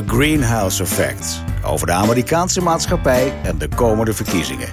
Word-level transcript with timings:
The 0.00 0.06
Greenhouse 0.06 0.82
Effect. 0.82 1.42
Over 1.64 1.86
de 1.86 1.92
Amerikaanse 1.92 2.60
maatschappij 2.60 3.32
en 3.42 3.58
de 3.58 3.68
komende 3.68 4.12
verkiezingen. 4.12 4.68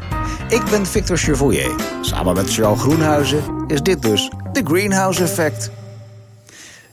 Ik 0.50 0.64
ben 0.70 0.86
Victor 0.86 1.18
Chevoyer. 1.18 1.76
Samen 2.02 2.36
met 2.36 2.54
Charles 2.54 2.80
Groenhuizen 2.80 3.64
is 3.68 3.82
dit 3.82 4.02
dus 4.02 4.32
The 4.52 4.62
Greenhouse 4.64 5.24
Effect. 5.24 5.70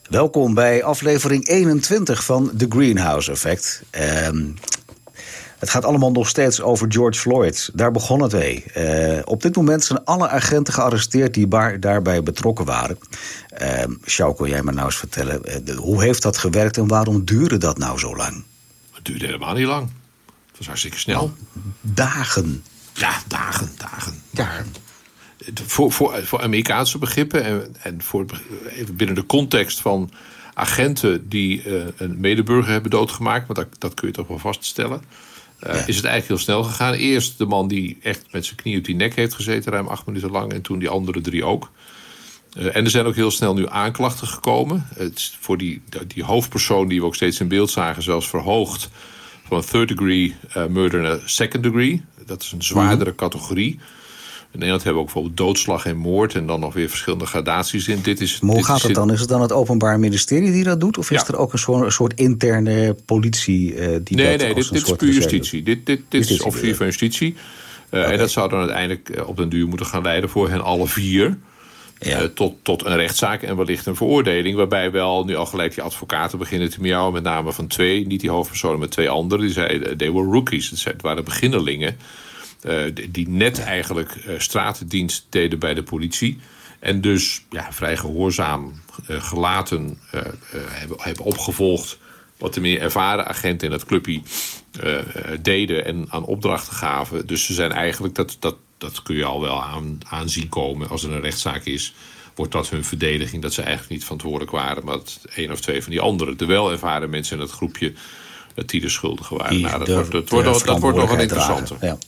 Welkom 0.09 0.55
bij 0.55 0.83
aflevering 0.83 1.49
21 1.49 2.25
van 2.25 2.51
The 2.57 2.67
Greenhouse 2.69 3.31
Effect. 3.31 3.83
Ehm, 3.91 4.47
het 5.65 5.73
gaat 5.73 5.85
allemaal 5.85 6.13
nog 6.13 6.29
steeds 6.29 6.61
over 6.61 6.87
George 6.93 7.21
Floyd. 7.21 7.71
Daar 7.75 7.91
begon 7.91 8.23
het 8.23 8.33
mee. 8.33 8.65
Uh, 8.77 9.19
op 9.25 9.43
dit 9.43 9.57
moment 9.57 9.85
zijn 9.85 10.05
alle 10.05 10.29
agenten 10.29 10.75
gearresteerd 10.75 11.35
die 11.35 11.49
daarbij 11.79 12.23
betrokken 12.23 12.65
waren. 12.65 12.99
Uh, 13.63 13.85
Sjouw, 14.07 14.33
kon 14.33 14.49
jij 14.49 14.63
me 14.63 14.73
nou 14.73 14.87
eens 14.87 14.97
vertellen, 14.97 15.41
uh, 15.69 15.77
hoe 15.77 16.03
heeft 16.03 16.23
dat 16.23 16.39
gewerkt 16.39 16.77
en 16.77 16.87
waarom 16.87 17.25
duurde 17.25 17.59
dat 17.59 17.79
nou 17.79 17.99
zo 17.99 18.17
lang? 18.17 18.45
Het 18.93 19.05
duurde 19.05 19.25
helemaal 19.25 19.55
niet 19.55 19.67
lang. 19.67 19.91
Het 20.47 20.59
was 20.59 20.67
hartstikke 20.67 20.99
snel. 20.99 21.23
Oh, 21.23 21.31
dagen. 21.81 22.65
Ja, 22.93 23.23
dagen, 23.27 23.71
dagen. 23.79 24.23
Ja. 24.31 24.65
Voor, 25.67 25.93
voor, 25.93 26.23
voor 26.25 26.43
Amerikaanse 26.43 26.99
begrippen 26.99 27.45
en, 27.45 27.77
en 27.83 28.03
voor, 28.03 28.25
even 28.69 28.97
binnen 28.97 29.17
de 29.17 29.27
context 29.27 29.81
van 29.81 30.11
agenten 30.55 31.29
die 31.29 31.65
uh, 31.65 31.85
een 31.97 32.21
medeburger 32.21 32.73
hebben 32.73 32.91
doodgemaakt, 32.91 33.47
want 33.47 33.59
dat, 33.59 33.81
dat 33.81 33.95
kun 33.95 34.09
je 34.09 34.15
toch 34.15 34.29
wel 34.29 34.39
vaststellen. 34.39 35.03
Uh, 35.67 35.89
Is 35.89 35.97
het 35.97 36.05
eigenlijk 36.05 36.27
heel 36.27 36.39
snel 36.39 36.63
gegaan. 36.63 36.93
Eerst 36.93 37.39
de 37.39 37.47
man 37.47 37.69
die 37.69 37.99
echt 38.03 38.33
met 38.33 38.45
zijn 38.45 38.57
knie 38.57 38.79
op 38.79 38.85
die 38.85 38.95
nek 38.95 39.15
heeft 39.15 39.35
gezeten, 39.35 39.73
ruim 39.73 39.87
acht 39.87 40.07
minuten 40.07 40.31
lang. 40.31 40.53
En 40.53 40.63
toen 40.63 40.79
die 40.79 40.89
andere 40.89 41.21
drie 41.21 41.45
ook. 41.45 41.71
Uh, 42.59 42.77
en 42.77 42.85
er 42.85 42.91
zijn 42.91 43.07
ook 43.07 43.15
heel 43.15 43.31
snel 43.31 43.55
nu 43.55 43.69
aanklachten 43.69 44.27
gekomen. 44.27 44.87
Het 44.95 45.19
is 45.19 45.37
voor 45.41 45.59
die, 45.59 45.83
die 46.07 46.25
hoofdpersoon 46.25 46.89
die 46.89 47.01
we 47.01 47.07
ook 47.07 47.15
steeds 47.15 47.41
in 47.41 47.49
beeld 47.49 47.71
zagen, 47.71 48.03
zelfs 48.03 48.29
verhoogd 48.29 48.91
van 49.49 49.65
third 49.65 49.89
degree 49.89 50.37
uh, 50.57 50.67
murder 50.67 51.01
naar 51.01 51.19
second 51.25 51.63
degree. 51.63 52.05
Dat 52.27 52.43
is 52.43 52.53
een 52.53 52.63
zwaardere 52.63 53.11
mm 53.11 53.17
categorie. 53.17 53.79
In 54.55 54.61
Nederland 54.61 54.85
hebben 54.85 55.03
we 55.03 55.09
ook 55.09 55.15
bijvoorbeeld 55.15 55.47
doodslag 55.49 55.87
en 55.87 55.97
moord... 55.97 56.35
en 56.35 56.47
dan 56.47 56.61
nog 56.61 56.75
weer 56.75 56.89
verschillende 56.89 57.27
gradaties 57.27 57.89
in. 57.89 58.01
Dit 58.03 58.21
is, 58.21 58.41
maar 58.41 58.55
hoe 58.55 58.65
gaat 58.65 58.83
het 58.83 58.95
dan? 58.95 59.13
Is 59.13 59.21
het 59.21 59.29
dan 59.29 59.41
het 59.41 59.53
Openbaar 59.53 59.99
Ministerie 59.99 60.53
die 60.53 60.65
dat 60.65 60.81
doet? 60.81 60.99
Of 60.99 61.11
is 61.11 61.29
er 61.29 61.37
ook 61.37 61.53
een 61.53 61.59
soort, 61.59 61.85
een 61.85 61.93
soort 61.93 62.15
interne 62.15 62.97
politie 63.05 63.75
uh, 63.75 63.77
die 63.77 63.87
nee, 63.87 63.99
dat 63.99 64.17
Nee, 64.17 64.55
dit, 64.55 64.73
dit 64.73 64.89
is 64.89 64.93
puur 64.97 65.13
justitie. 65.13 65.63
Dit, 65.63 65.87
dit, 65.87 66.01
dit 66.09 66.31
is 66.31 66.43
officier 66.43 66.77
van 66.77 66.87
justitie. 66.87 67.35
Uh, 67.91 68.01
okay. 68.01 68.13
En 68.13 68.19
dat 68.19 68.31
zou 68.31 68.49
dan 68.49 68.59
uiteindelijk 68.59 69.09
eh, 69.09 69.29
op 69.29 69.37
den 69.37 69.49
duur 69.49 69.69
moeten 69.69 69.87
gaan 69.87 70.03
leiden... 70.03 70.31
voor 70.31 70.51
hen 70.51 70.61
alle 70.61 70.89
vier... 70.89 71.39
Ja. 71.99 72.23
Uh, 72.23 72.27
tot, 72.27 72.55
tot 72.63 72.85
een 72.85 72.97
rechtszaak 72.97 73.43
en 73.43 73.57
wellicht 73.57 73.87
een 73.87 73.97
veroordeling. 73.97 74.57
Waarbij 74.57 74.91
wel 74.91 75.25
nu 75.25 75.37
al 75.37 75.47
gelijk 75.47 75.75
die 75.75 75.83
advocaten 75.83 76.39
beginnen 76.39 76.71
te 76.71 76.81
miauwen. 76.81 77.13
Met 77.13 77.23
name 77.23 77.53
van 77.53 77.67
twee, 77.67 78.07
niet 78.07 78.21
die 78.21 78.31
hoofdpersonen, 78.31 78.79
maar 78.79 78.89
twee 78.89 79.09
anderen. 79.09 79.45
Die 79.45 79.55
zeiden, 79.55 79.97
they 79.97 80.13
were 80.13 80.31
rookies. 80.31 80.85
Het 80.85 81.03
waren 81.03 81.25
beginnelingen. 81.25 81.97
Uh, 82.65 82.95
die 83.11 83.29
net 83.29 83.61
eigenlijk 83.61 84.15
uh, 84.15 84.39
stratendienst 84.39 85.27
deden 85.29 85.59
bij 85.59 85.75
de 85.75 85.83
politie. 85.83 86.39
En 86.79 87.01
dus 87.01 87.45
ja, 87.51 87.73
vrij 87.73 87.97
gehoorzaam 87.97 88.73
uh, 89.09 89.23
gelaten 89.23 89.99
hebben, 90.69 90.97
hebben 91.01 91.25
opgevolgd 91.25 91.99
wat 92.39 92.55
de 92.55 92.61
meer 92.61 92.81
ervaren 92.81 93.27
agenten 93.27 93.67
in 93.67 93.73
het 93.73 93.85
clubje 93.85 94.21
deden 95.41 95.85
en 95.85 96.07
aan 96.09 96.25
opdrachten 96.25 96.73
gaven. 96.73 97.27
Dus 97.27 97.45
ze 97.45 97.55
zijn 97.55 97.73
eigenlijk, 97.73 98.15
dat, 98.15 98.37
dat, 98.41 98.57
dat 98.79 99.03
kun 99.03 99.17
je 99.17 99.25
al 99.25 99.41
wel 99.41 99.63
aan, 99.63 99.99
aan 100.09 100.29
zien 100.29 100.49
komen 100.49 100.89
als 100.89 101.05
er 101.05 101.13
een 101.13 101.21
rechtszaak 101.21 101.65
is 101.65 101.95
wordt 102.35 102.53
dat 102.53 102.69
hun 102.69 102.85
verdediging 102.85 103.43
dat 103.43 103.53
ze 103.53 103.63
eigenlijk 103.63 103.93
niet 103.93 104.03
verantwoordelijk 104.03 104.51
waren, 104.51 104.85
maar 104.85 104.97
dat 104.97 105.21
één 105.35 105.51
of 105.51 105.61
twee 105.61 105.83
van 105.83 105.91
die 105.91 106.01
anderen, 106.01 106.37
de 106.37 106.45
wel 106.45 106.71
ervaren 106.71 107.11
mensen 107.11 107.37
in 107.37 107.43
het 107.43 107.51
groepje, 107.51 107.93
dat 108.55 108.69
die 108.69 108.81
de 108.81 108.89
schuldigen 108.89 109.37
waren. 109.37 109.61
nou, 109.61 109.79
dat, 109.79 109.89
wordt, 109.89 110.11
dat, 110.11 110.29
wordt, 110.29 110.67
dat 110.67 110.81
wordt 110.81 110.99
nog 110.99 111.11
een 111.11 111.21
interessante. 111.21 111.77
Ja. 111.81 111.99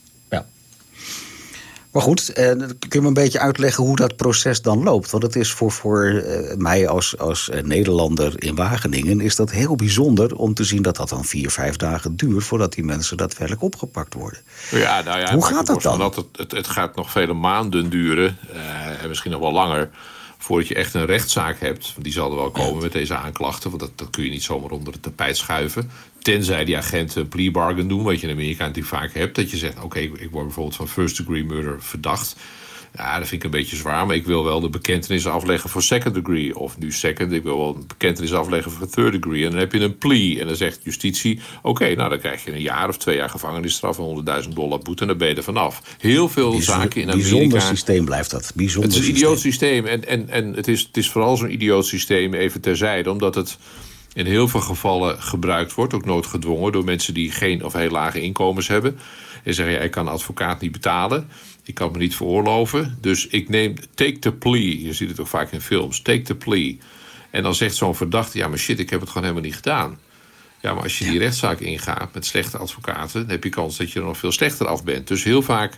Maar 1.97 2.05
goed, 2.05 2.33
eh, 2.33 2.49
kun 2.49 2.69
je 2.89 3.01
me 3.01 3.07
een 3.07 3.13
beetje 3.13 3.39
uitleggen 3.39 3.83
hoe 3.83 3.95
dat 3.95 4.15
proces 4.15 4.61
dan 4.61 4.83
loopt? 4.83 5.09
Want 5.09 5.23
het 5.23 5.35
is 5.35 5.51
voor, 5.51 5.71
voor 5.71 6.05
eh, 6.05 6.55
mij 6.57 6.87
als, 6.87 7.17
als 7.17 7.49
eh, 7.49 7.63
Nederlander 7.63 8.43
in 8.43 8.55
Wageningen... 8.55 9.21
is 9.21 9.35
dat 9.35 9.51
heel 9.51 9.75
bijzonder 9.75 10.35
om 10.35 10.53
te 10.53 10.63
zien 10.63 10.81
dat 10.81 10.95
dat 10.95 11.09
dan 11.09 11.25
vier, 11.25 11.49
vijf 11.49 11.75
dagen 11.75 12.15
duurt... 12.15 12.43
voordat 12.43 12.73
die 12.73 12.83
mensen 12.83 13.17
daadwerkelijk 13.17 13.63
opgepakt 13.63 14.13
worden. 14.13 14.39
Ja, 14.71 15.01
nou 15.01 15.19
ja, 15.19 15.33
hoe 15.33 15.45
gaat 15.45 15.65
dat 15.65 15.81
dan? 15.81 15.99
Dat 15.99 16.15
het, 16.15 16.25
het, 16.31 16.51
het, 16.51 16.67
gaat 16.67 16.95
nog 16.95 17.11
vele 17.11 17.33
maanden 17.33 17.89
duren, 17.89 18.37
en 19.01 19.07
misschien 19.07 19.31
nog 19.31 19.41
wel 19.41 19.51
langer 19.51 19.89
voordat 20.47 20.67
je 20.67 20.75
echt 20.75 20.93
een 20.93 21.05
rechtszaak 21.05 21.59
hebt. 21.59 21.95
Die 21.99 22.11
zal 22.11 22.29
er 22.29 22.35
wel 22.35 22.51
komen 22.51 22.81
met 22.81 22.91
deze 22.91 23.15
aanklachten. 23.15 23.69
Want 23.69 23.81
dat, 23.81 23.91
dat 23.95 24.09
kun 24.09 24.23
je 24.23 24.29
niet 24.29 24.43
zomaar 24.43 24.69
onder 24.69 24.93
het 24.93 25.01
tapijt 25.01 25.37
schuiven. 25.37 25.91
Tenzij 26.21 26.65
die 26.65 26.77
agenten 26.77 27.21
een 27.21 27.27
plea 27.27 27.51
bargain 27.51 27.87
doen. 27.87 28.03
Wat 28.03 28.19
je 28.19 28.27
in 28.27 28.33
Amerika 28.33 28.65
natuurlijk 28.65 28.95
vaak 28.95 29.13
hebt. 29.13 29.35
Dat 29.35 29.51
je 29.51 29.57
zegt, 29.57 29.83
oké, 29.83 29.99
ik 29.99 30.29
word 30.31 30.45
bijvoorbeeld 30.45 30.75
van 30.75 30.87
first 30.87 31.17
degree 31.17 31.43
murder 31.43 31.81
verdacht. 31.81 32.35
Ja, 32.97 33.19
dat 33.19 33.27
vind 33.27 33.43
ik 33.43 33.43
een 33.43 33.59
beetje 33.59 33.75
zwaar. 33.75 34.05
Maar 34.05 34.15
ik 34.15 34.25
wil 34.25 34.43
wel 34.43 34.59
de 34.59 34.69
bekentenis 34.69 35.27
afleggen 35.27 35.69
voor 35.69 35.83
second 35.83 36.13
degree. 36.13 36.57
Of 36.57 36.77
nu 36.77 36.91
second, 36.91 37.31
ik 37.31 37.43
wil 37.43 37.57
wel 37.57 37.75
een 37.75 37.87
bekentenis 37.87 38.33
afleggen 38.33 38.71
voor 38.71 38.89
third 38.89 39.11
degree. 39.11 39.45
En 39.45 39.51
dan 39.51 39.59
heb 39.59 39.71
je 39.71 39.79
een 39.79 39.97
plea. 39.97 40.39
En 40.39 40.47
dan 40.47 40.55
zegt 40.55 40.79
justitie, 40.83 41.39
oké, 41.61 41.95
nou 41.95 42.09
dan 42.09 42.19
krijg 42.19 42.45
je 42.45 42.53
een 42.53 42.61
jaar 42.61 42.89
of 42.89 42.97
twee 42.97 43.15
jaar 43.15 43.29
gevangenisstraf... 43.29 43.99
en 43.99 44.43
100.000 44.43 44.49
dollar 44.49 44.79
boete 44.79 45.01
en 45.01 45.07
dan 45.07 45.17
ben 45.17 45.27
je 45.27 45.35
er 45.35 45.43
vanaf. 45.43 45.81
Heel 45.99 46.29
veel 46.29 46.61
zaken 46.61 47.01
in 47.01 47.11
Amerika... 47.11 47.29
Bijzonder 47.29 47.61
systeem 47.61 48.05
blijft 48.05 48.31
dat. 48.31 48.51
Bijzonder 48.55 48.91
het 48.91 48.99
is 48.99 49.07
een 49.07 49.15
idioot 49.15 49.39
systeem. 49.39 49.85
En, 49.85 50.07
en, 50.07 50.29
en 50.29 50.53
het, 50.53 50.67
is, 50.67 50.81
het 50.81 50.97
is 50.97 51.09
vooral 51.09 51.37
zo'n 51.37 51.53
idioot 51.53 51.85
systeem, 51.85 52.33
even 52.33 52.61
terzijde... 52.61 53.11
omdat 53.11 53.35
het 53.35 53.57
in 54.13 54.25
heel 54.25 54.47
veel 54.47 54.59
gevallen 54.59 55.21
gebruikt 55.21 55.73
wordt, 55.73 55.93
ook 55.93 56.05
noodgedwongen... 56.05 56.71
door 56.71 56.83
mensen 56.83 57.13
die 57.13 57.31
geen 57.31 57.65
of 57.65 57.73
heel 57.73 57.89
lage 57.89 58.21
inkomens 58.21 58.67
hebben. 58.67 58.99
En 59.43 59.53
zeggen, 59.53 59.75
ja, 59.75 59.81
ik 59.81 59.91
kan 59.91 60.07
advocaat 60.07 60.61
niet 60.61 60.71
betalen... 60.71 61.29
Ik 61.67 61.73
kan 61.73 61.91
me 61.91 61.97
niet 61.97 62.15
veroorloven. 62.15 62.97
Dus 63.01 63.27
ik 63.27 63.49
neem 63.49 63.75
take 63.93 64.19
the 64.19 64.31
plea. 64.31 64.77
Je 64.79 64.93
ziet 64.93 65.09
het 65.09 65.19
ook 65.19 65.27
vaak 65.27 65.51
in 65.51 65.61
films. 65.61 66.01
Take 66.01 66.21
the 66.21 66.35
plea. 66.35 66.73
En 67.29 67.43
dan 67.43 67.55
zegt 67.55 67.75
zo'n 67.75 67.95
verdachte... 67.95 68.37
ja, 68.37 68.47
maar 68.47 68.57
shit, 68.57 68.79
ik 68.79 68.89
heb 68.89 68.99
het 68.99 69.09
gewoon 69.09 69.23
helemaal 69.23 69.45
niet 69.45 69.55
gedaan. 69.55 69.99
Ja, 70.61 70.73
maar 70.73 70.83
als 70.83 70.99
je 70.99 71.05
die 71.05 71.19
rechtszaak 71.19 71.59
ingaat 71.59 72.13
met 72.13 72.25
slechte 72.25 72.57
advocaten... 72.57 73.21
dan 73.21 73.29
heb 73.29 73.43
je 73.43 73.49
kans 73.49 73.77
dat 73.77 73.91
je 73.91 73.99
er 73.99 74.05
nog 74.05 74.17
veel 74.17 74.31
slechter 74.31 74.67
af 74.67 74.83
bent. 74.83 75.07
Dus 75.07 75.23
heel 75.23 75.41
vaak... 75.41 75.77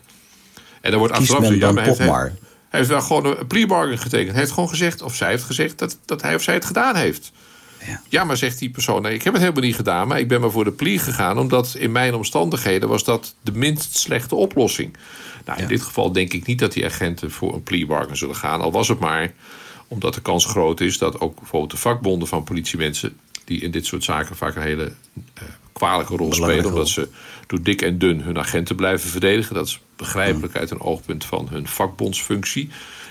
En 0.82 0.92
dan 0.92 1.00
wordt 1.00 1.14
achteraf 1.14 1.46
zo, 1.46 1.54
ja, 1.54 1.72
maar 1.72 1.84
heeft, 1.84 1.98
hij 1.98 2.32
heeft 2.70 2.90
wel 2.90 3.02
gewoon 3.02 3.26
een 3.26 3.48
plea 3.48 3.66
bargain 3.66 3.98
getekend. 3.98 4.32
Hij 4.32 4.40
heeft 4.40 4.52
gewoon 4.52 4.70
gezegd, 4.70 5.02
of 5.02 5.16
zij 5.16 5.30
heeft 5.30 5.44
gezegd... 5.44 5.78
dat, 5.78 6.00
dat 6.06 6.22
hij 6.22 6.36
of 6.36 6.42
zij 6.42 6.54
het 6.54 6.66
gedaan 6.66 6.96
heeft. 6.96 7.32
Ja. 7.85 8.01
ja. 8.09 8.23
maar 8.23 8.38
zegt 8.38 8.59
die 8.59 8.69
persoon, 8.69 9.01
nee, 9.01 9.13
ik 9.13 9.23
heb 9.23 9.34
het 9.34 9.41
helemaal 9.41 9.63
niet 9.63 9.75
gedaan... 9.75 10.07
maar 10.07 10.19
ik 10.19 10.28
ben 10.28 10.41
maar 10.41 10.51
voor 10.51 10.63
de 10.63 10.72
plea 10.72 11.00
gegaan... 11.00 11.38
omdat 11.38 11.75
in 11.78 11.91
mijn 11.91 12.13
omstandigheden 12.13 12.90
was 12.90 13.03
dat 13.03 13.35
de 13.41 13.51
minst 13.51 13.97
slechte 13.97 14.35
oplossing. 14.35 14.97
Nou, 15.45 15.62
in 15.62 15.67
dit 15.67 15.81
geval 15.81 16.12
denk 16.12 16.34
ik 16.34 16.45
niet 16.45 16.59
dat 16.59 16.73
die 16.73 16.85
agenten 16.85 17.31
voor 17.31 17.53
een 17.53 17.63
plea 17.63 17.85
bargain 17.85 18.17
zullen 18.17 18.35
gaan. 18.35 18.62
Al 18.62 18.72
was 18.72 18.88
het 18.88 19.00
maar 19.00 19.34
omdat 19.88 20.13
de 20.13 20.22
kans 20.22 20.45
groot 20.45 20.79
is 20.79 20.97
dat 20.97 21.19
ook 21.19 21.35
bijvoorbeeld 21.35 21.72
de 21.72 21.78
vakbonden 21.78 22.28
van 22.28 22.44
politiemensen... 22.44 23.17
die 23.45 23.62
in 23.62 23.72
dit 23.72 23.85
soort 23.85 24.03
zaken 24.03 24.35
vaak 24.35 24.56
een 24.56 24.61
hele 24.61 24.94
uh, 25.13 25.44
kwalijke 25.73 26.16
rol 26.16 26.34
spelen... 26.34 26.66
omdat 26.66 26.90
ze 26.90 27.07
door 27.47 27.61
dik 27.61 27.81
en 27.81 27.97
dun 27.97 28.22
hun 28.22 28.40
agenten 28.40 28.75
blijven 28.75 29.09
verdedigen. 29.09 29.56
Dat 29.56 29.67
is 29.67 29.79
begrijpelijk 30.00 30.56
uit 30.56 30.72
een 30.72 30.82
oogpunt 30.82 31.26
van 31.26 31.48
hun 31.50 31.68
vakbondsfunctie... 31.68 32.70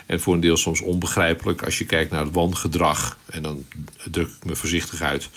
En 0.08 0.20
voor 0.20 0.34
een 0.34 0.40
deel 0.40 0.56
soms 0.56 0.80
onbegrijpelijk 0.80 1.62
als 1.62 1.78
je 1.78 1.84
kijkt 1.84 2.10
naar 2.10 2.24
het 2.24 2.34
wangedrag. 2.34 3.18
En 3.26 3.42
dan 3.42 3.64
druk 4.10 4.28
ik 4.28 4.44
me 4.44 4.56
voorzichtig 4.56 5.00
uit. 5.00 5.28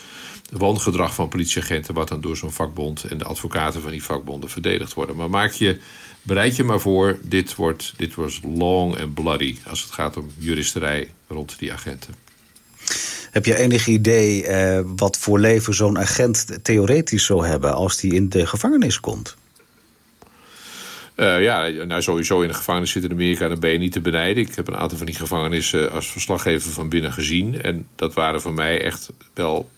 Het 0.49 0.59
wangedrag 0.59 1.13
van 1.13 1.27
politieagenten, 1.27 1.93
wat 1.93 2.07
dan 2.07 2.21
door 2.21 2.37
zo'n 2.37 2.51
vakbond 2.51 3.03
en 3.03 3.17
de 3.17 3.23
advocaten 3.23 3.81
van 3.81 3.91
die 3.91 4.03
vakbonden 4.03 4.49
verdedigd 4.49 4.93
worden. 4.93 5.15
Maar 5.15 5.29
maak 5.29 5.51
je, 5.51 5.79
bereid 6.21 6.55
je 6.55 6.63
maar 6.63 6.79
voor, 6.79 7.19
dit 7.21 7.55
wordt, 7.55 7.93
dit 7.97 8.15
was 8.15 8.39
long 8.55 8.99
and 8.99 9.13
bloody 9.13 9.57
als 9.67 9.81
het 9.81 9.91
gaat 9.91 10.17
om 10.17 10.29
juristerij 10.37 11.11
rond 11.27 11.59
die 11.59 11.73
agenten. 11.73 12.15
Heb 13.31 13.45
je 13.45 13.57
enig 13.57 13.87
idee 13.87 14.45
eh, 14.45 14.83
wat 14.95 15.17
voor 15.17 15.39
leven 15.39 15.73
zo'n 15.73 15.99
agent 15.99 16.59
theoretisch 16.61 17.25
zou 17.25 17.47
hebben 17.47 17.73
als 17.73 17.97
die 17.97 18.13
in 18.13 18.29
de 18.29 18.45
gevangenis 18.45 18.99
komt? 18.99 19.39
Uh, 21.21 21.41
ja, 21.41 21.67
nou 21.67 22.01
sowieso 22.01 22.41
in 22.41 22.47
de 22.47 22.53
gevangenis 22.53 22.91
zitten 22.91 23.11
in 23.11 23.17
Amerika, 23.17 23.47
dan 23.47 23.59
ben 23.59 23.71
je 23.71 23.77
niet 23.77 23.91
te 23.91 24.01
benijden. 24.01 24.43
Ik 24.43 24.55
heb 24.55 24.67
een 24.67 24.77
aantal 24.77 24.97
van 24.97 25.05
die 25.05 25.15
gevangenissen 25.15 25.91
als 25.91 26.11
verslaggever 26.11 26.71
van 26.71 26.89
binnen 26.89 27.13
gezien. 27.13 27.61
En 27.61 27.87
dat 27.95 28.13
waren 28.13 28.41
voor 28.41 28.53
mij 28.53 28.81
echt 28.81 29.11
wel 29.33 29.69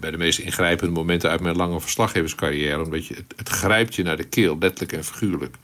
bij 0.00 0.10
de 0.10 0.16
meest 0.16 0.38
ingrijpende 0.38 0.92
momenten 0.92 1.30
uit 1.30 1.40
mijn 1.40 1.56
lange 1.56 1.80
verslaggeverscarrière. 1.80 2.84
Omdat 2.84 3.06
je, 3.06 3.14
het, 3.36 3.48
grijpt 3.48 3.94
je 3.94 4.02
naar 4.02 4.16
de 4.16 4.24
keel, 4.24 4.56
letterlijk 4.60 4.92
en 4.92 5.04
figuurlijk. 5.04 5.56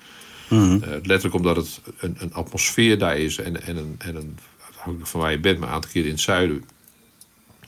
Mm 0.49 0.83
letterlijk 1.03 1.35
omdat 1.35 1.57
het 1.57 1.81
een, 1.99 2.17
een, 2.19 2.35
atmosfeer 2.35 2.99
daar 2.99 3.19
is 3.19 3.39
en, 3.39 3.63
en, 3.63 3.77
een, 3.77 3.95
en 3.99 4.17
een, 4.17 4.39
afhankelijk 4.69 5.11
van 5.11 5.21
waar 5.21 5.31
je 5.31 5.39
bent, 5.39 5.59
maar 5.59 5.69
een 5.69 5.75
aantal 5.75 5.91
keer 5.91 6.05
in 6.05 6.11
het 6.11 6.21
zuiden. 6.21 6.65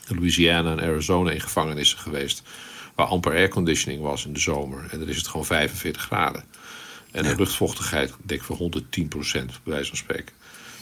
Louisiana 0.07 0.71
en 0.71 0.81
Arizona 0.81 1.31
in 1.31 1.41
gevangenissen 1.41 1.99
geweest. 1.99 2.43
Waar 2.95 3.05
amper 3.05 3.31
airconditioning 3.31 4.01
was 4.01 4.25
in 4.25 4.33
de 4.33 4.39
zomer. 4.39 4.87
En 4.91 4.99
dan 4.99 5.07
is 5.07 5.17
het 5.17 5.27
gewoon 5.27 5.45
45 5.45 6.01
graden. 6.01 6.43
En 7.11 7.23
de 7.23 7.35
luchtvochtigheid, 7.35 8.13
denk 8.21 8.39
ik, 8.39 8.45
van 8.45 8.55
110 8.55 9.07
procent, 9.07 9.59
bij 9.63 9.73
wijze 9.73 9.87
van 9.87 9.97
spreken. 9.97 10.35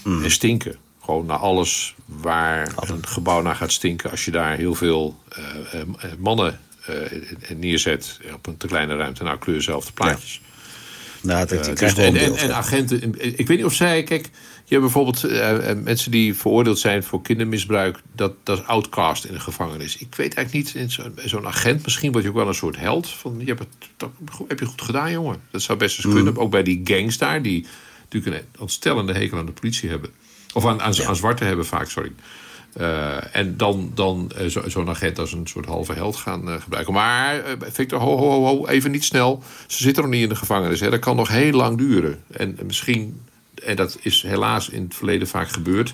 Mm. 0.04 0.24
En 0.24 0.32
stinken. 0.32 0.76
Gewoon 1.02 1.26
naar 1.26 1.38
alles 1.38 1.96
waar 2.06 2.74
een 2.90 3.08
gebouw 3.08 3.42
naar 3.42 3.56
gaat 3.56 3.72
stinken. 3.72 4.12
Als 4.12 4.26
je 4.26 4.32
daar 4.32 4.58
heel 4.58 4.76
veel 4.76 5.20
uh, 5.38 5.74
uh, 5.74 6.12
mannen 6.18 6.60
neerzet 7.56 8.20
op 8.34 8.48
een 8.48 8.58
te 8.58 8.68
kleine 8.68 8.96
ruimte. 8.96 9.24
Nou, 9.24 9.38
kleur 9.38 9.62
zelf 9.62 9.86
de 9.86 9.92
plaatjes. 9.92 10.42
Nou, 11.28 11.48
dat, 11.48 11.68
uh, 11.68 11.76
dus, 11.76 11.94
en, 11.94 12.16
en, 12.16 12.36
en, 12.36 12.56
agenten, 12.56 13.22
ik 13.38 13.48
weet 13.48 13.58
niet 13.58 13.66
of 13.66 13.74
zij, 13.74 14.04
kijk, 14.04 14.24
je 14.64 14.76
hebt 14.76 14.82
bijvoorbeeld 14.82 15.24
uh, 15.24 15.74
mensen 15.84 16.12
die 16.12 16.36
veroordeeld 16.36 16.80
zijn 16.80 17.04
voor 17.04 17.22
kindermisbruik, 17.22 18.00
dat, 18.16 18.34
dat 18.44 18.58
is 18.58 18.66
outcast 18.66 19.26
in 19.26 19.34
de 19.34 19.40
gevangenis. 19.40 19.98
Ik 19.98 20.16
weet 20.16 20.34
eigenlijk 20.34 20.76
niet, 20.76 20.92
zo'n 20.92 21.14
zo 21.26 21.44
agent, 21.44 21.84
misschien 21.84 22.12
word 22.12 22.24
je 22.24 22.30
ook 22.30 22.36
wel 22.36 22.48
een 22.48 22.54
soort 22.54 22.78
held. 22.78 23.10
Van, 23.10 23.36
je 23.40 23.46
hebt 23.46 23.60
het 23.60 23.90
dat, 23.98 24.10
heb 24.48 24.60
je 24.60 24.66
goed 24.66 24.82
gedaan, 24.82 25.12
jongen. 25.12 25.42
Dat 25.52 25.62
zou 25.62 25.78
best 25.78 25.98
eens 25.98 26.14
kunnen. 26.14 26.34
Mm. 26.34 26.40
Ook 26.40 26.52
bij 26.52 26.64
die 26.64 26.82
gangs 26.84 27.18
daar, 27.18 27.42
die 27.42 27.66
natuurlijk 28.10 28.36
een 28.36 28.62
ontstellende 28.62 29.14
hekel 29.14 29.38
aan 29.38 29.46
de 29.46 29.52
politie 29.52 29.90
hebben. 29.90 30.10
Of 30.54 30.66
aan, 30.66 30.82
aan, 30.82 30.94
ja. 30.94 31.06
aan 31.06 31.16
zwarte 31.16 31.44
hebben 31.44 31.66
vaak, 31.66 31.90
sorry. 31.90 32.12
Uh, 32.80 33.36
en 33.36 33.58
dan, 33.58 33.92
dan 33.94 34.32
uh, 34.42 34.48
zo'n 34.48 34.70
zo 34.70 34.86
agent 34.86 35.20
als 35.20 35.34
een 35.34 35.48
soort 35.48 35.66
halve 35.66 35.94
held 35.94 36.16
gaan 36.16 36.50
uh, 36.50 36.56
gebruiken. 36.62 36.94
Maar 36.94 37.44
Victor, 37.60 38.00
ho, 38.00 38.18
ho, 38.18 38.46
ho, 38.46 38.68
even 38.68 38.92
niet 38.92 39.04
snel. 39.04 39.44
Ze 39.68 39.84
zitten 39.84 40.04
nog 40.04 40.12
niet 40.12 40.22
in 40.22 40.30
de 40.30 40.36
gevangenis. 40.36 40.80
Hè. 40.80 40.90
Dat 40.90 41.00
kan 41.00 41.16
nog 41.16 41.30
heel 41.30 41.52
lang 41.52 41.78
duren. 41.78 42.24
En, 42.32 42.58
en 42.60 42.66
misschien, 42.66 43.22
en 43.64 43.76
dat 43.76 43.98
is 44.02 44.22
helaas 44.22 44.70
in 44.70 44.84
het 44.84 44.96
verleden 44.96 45.28
vaak 45.28 45.50
gebeurd. 45.50 45.94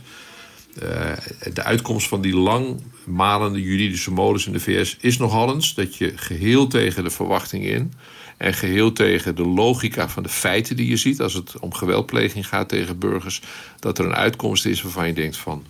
de 1.53 1.63
uitkomst 1.63 2.07
van 2.07 2.21
die 2.21 2.35
lang 2.35 2.81
malende 3.06 3.62
juridische 3.62 4.12
modus 4.12 4.45
in 4.45 4.53
de 4.53 4.59
VS 4.59 4.97
is 5.00 5.18
nogal 5.18 5.53
eens 5.53 5.74
dat 5.74 5.95
je 5.95 6.13
geheel 6.15 6.68
tegen 6.68 7.03
de 7.03 7.09
verwachtingen 7.09 7.69
in 7.69 7.94
en 8.38 8.53
geheel 8.53 8.91
tegen 8.91 9.35
de 9.35 9.45
logica 9.45 10.09
van 10.09 10.24
de 10.24 10.30
feiten 10.30 10.75
die 10.75 10.89
je 10.89 10.97
ziet 10.97 11.21
als 11.21 11.33
het 11.33 11.59
om 11.59 11.74
geweldpleging 11.74 12.47
gaat 12.47 12.69
tegen 12.69 13.00
burgers, 13.00 13.41
dat 13.80 13.97
er 13.97 14.06
een 14.06 14.15
uitkomst 14.15 14.65
is 14.65 14.81
waarvan 14.81 15.07
je 15.07 15.13
denkt 15.13 15.38
van 15.38 15.63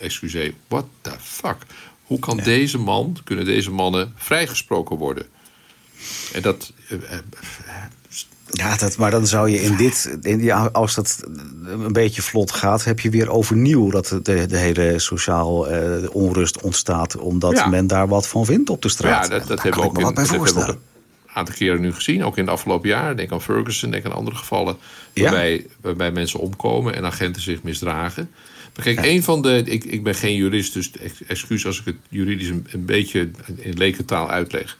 excuseer, 0.00 0.54
what 0.68 0.84
the 1.00 1.12
fuck? 1.20 1.56
Hoe 2.04 2.18
kan 2.18 2.36
deze 2.36 2.78
man, 2.78 3.16
kunnen 3.24 3.44
deze 3.44 3.70
mannen 3.70 4.12
vrijgesproken 4.16 4.96
worden? 4.96 5.26
En 6.32 6.42
dat. 6.42 6.72
Uh, 6.88 6.98
ja, 8.50 8.76
dat, 8.76 8.96
maar 8.96 9.10
dan 9.10 9.26
zou 9.26 9.50
je 9.50 9.62
in 9.62 9.76
dit, 9.76 10.18
in 10.22 10.52
als 10.52 10.94
dat 10.94 11.24
een 11.64 11.92
beetje 11.92 12.22
vlot 12.22 12.52
gaat, 12.52 12.84
heb 12.84 13.00
je 13.00 13.10
weer 13.10 13.30
overnieuw 13.30 13.90
dat 13.90 14.18
de, 14.22 14.46
de 14.46 14.56
hele 14.56 14.98
sociaal 14.98 15.72
uh, 15.72 16.14
onrust 16.14 16.60
ontstaat, 16.60 17.16
omdat 17.16 17.56
ja. 17.56 17.66
men 17.66 17.86
daar 17.86 18.08
wat 18.08 18.28
van 18.28 18.44
vindt 18.44 18.70
op 18.70 18.82
de 18.82 18.88
straat. 18.88 19.24
Ja, 19.24 19.38
dat, 19.38 19.48
dat 19.48 19.62
hebben 19.62 19.80
we 19.80 19.86
ook, 19.86 19.98
in, 19.98 20.14
dat 20.14 20.28
hebben 20.28 20.54
we 20.54 20.60
een 20.60 20.78
aantal 21.32 21.54
keren 21.54 21.80
nu 21.80 21.92
gezien, 21.92 22.24
ook 22.24 22.36
in 22.36 22.44
de 22.44 22.50
afgelopen 22.50 22.88
jaren. 22.88 23.16
Denk 23.16 23.32
aan 23.32 23.42
Ferguson, 23.42 23.90
denk 23.90 24.04
aan 24.04 24.12
andere 24.12 24.36
gevallen, 24.36 24.76
waarbij, 25.14 25.52
ja. 25.52 25.62
waarbij 25.80 26.10
mensen 26.10 26.40
omkomen 26.40 26.94
en 26.94 27.04
agenten 27.04 27.42
zich 27.42 27.62
misdragen. 27.62 28.30
Kijk, 28.72 29.04
een 29.04 29.22
van 29.22 29.42
de. 29.42 29.62
Ik, 29.64 29.84
ik 29.84 30.02
ben 30.02 30.14
geen 30.14 30.34
jurist, 30.34 30.72
dus 30.72 30.90
excuus 31.26 31.66
als 31.66 31.78
ik 31.78 31.84
het 31.84 31.96
juridisch 32.08 32.48
een, 32.48 32.66
een 32.70 32.84
beetje 32.84 33.30
in 33.56 33.78
lekentaal 33.78 34.30
uitleg. 34.30 34.78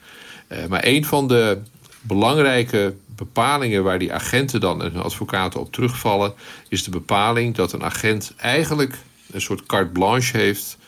Uh, 0.49 0.67
maar 0.67 0.81
een 0.85 1.05
van 1.05 1.29
de 1.29 1.59
belangrijke 2.01 2.95
bepalingen 3.17 3.85
waar 3.85 3.99
die 3.99 4.13
agenten 4.13 4.61
dan 4.61 4.83
en 4.83 4.93
hun 4.93 5.03
advocaten 5.03 5.61
op 5.61 5.73
terugvallen, 5.73 6.35
is 6.69 6.85
de 6.85 6.91
bepaling 6.91 7.55
dat 7.55 7.73
een 7.73 7.85
agent 7.85 8.33
eigenlijk 8.37 8.95
een 9.31 9.41
soort 9.41 9.67
carte 9.67 9.91
blanche 9.91 10.37
heeft 10.37 10.79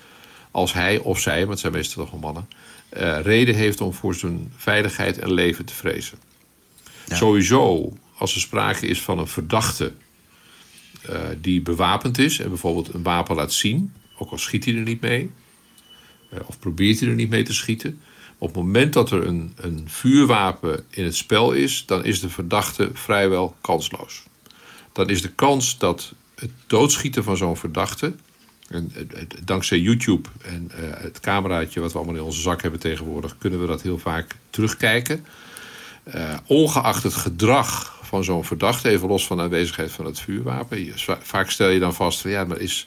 als 0.51 0.73
hij 0.73 0.99
of 0.99 1.21
zij, 1.21 1.39
want 1.39 1.51
het 1.51 1.59
zijn 1.59 1.73
meestal 1.73 2.05
toch 2.05 2.21
mannen, 2.21 2.49
uh, 2.97 3.21
reden 3.21 3.55
heeft 3.55 3.81
om 3.81 3.93
voor 3.93 4.15
zijn 4.15 4.53
veiligheid 4.57 5.19
en 5.19 5.33
leven 5.33 5.65
te 5.65 5.75
vrezen. 5.75 6.19
Ja. 7.07 7.17
Sowieso, 7.17 7.93
als 8.17 8.35
er 8.35 8.41
sprake 8.41 8.87
is 8.87 9.01
van 9.01 9.19
een 9.19 9.27
verdachte 9.27 9.93
uh, 11.11 11.21
die 11.41 11.61
bewapend 11.61 12.19
is 12.19 12.39
en 12.39 12.49
bijvoorbeeld 12.49 12.95
een 12.95 13.03
wapen 13.03 13.37
laat 13.37 13.53
zien, 13.53 13.93
ook 14.19 14.31
al 14.31 14.39
schiet 14.39 14.65
hij 14.65 14.75
er 14.75 14.83
niet 14.83 15.01
mee, 15.01 15.31
uh, 16.33 16.39
of 16.47 16.59
probeert 16.59 17.01
hij 17.01 17.09
er 17.09 17.15
niet 17.15 17.31
mee 17.31 17.43
te 17.43 17.55
schieten. 17.55 18.01
Op 18.39 18.49
het 18.49 18.57
moment 18.57 18.93
dat 18.93 19.11
er 19.11 19.27
een, 19.27 19.53
een 19.57 19.85
vuurwapen 19.87 20.85
in 20.91 21.05
het 21.05 21.17
spel 21.17 21.53
is, 21.53 21.87
dan 21.87 22.05
is 22.05 22.21
de 22.21 22.29
verdachte 22.29 22.91
vrijwel 22.93 23.57
kansloos. 23.61 24.23
Dan 24.93 25.09
is 25.09 25.23
de 25.23 25.33
kans 25.33 25.79
dat 25.79 26.13
het 26.35 26.51
doodschieten 26.67 27.25
van 27.25 27.37
zo'n 27.37 27.57
verdachte, 27.57 28.15
en, 28.69 28.93
dankzij 29.45 29.79
YouTube 29.79 30.29
en 30.43 30.71
het 30.97 31.21
cameraatje 31.21 31.81
wat 31.81 31.93
we 31.93 31.99
allemaal 31.99 32.17
in 32.17 32.23
onze 32.23 32.41
zak 32.41 32.63
hebben 32.63 32.81
tegenwoordig, 32.81 33.39
kunnen 33.39 33.61
we 33.61 33.67
dat 33.67 33.83
heel 33.83 33.99
vaak 33.99 34.37
terugkijken. 34.51 35.25
Ongeacht 36.47 37.03
het 37.03 37.15
gedrag 37.15 38.02
van 38.13 38.25
zo'n 38.25 38.45
verdachte, 38.45 38.89
even 38.89 39.09
los 39.09 39.27
van 39.27 39.37
de 39.37 39.43
aanwezigheid 39.43 39.93
van 39.93 40.05
het 40.05 40.21
vuurwapen. 40.21 40.93
Vaak 41.23 41.51
stel 41.51 41.69
je 41.69 41.79
dan 41.79 41.95
vast 41.95 42.21
van 42.21 42.31
ja, 42.31 42.49
er 42.49 42.61
is 42.61 42.87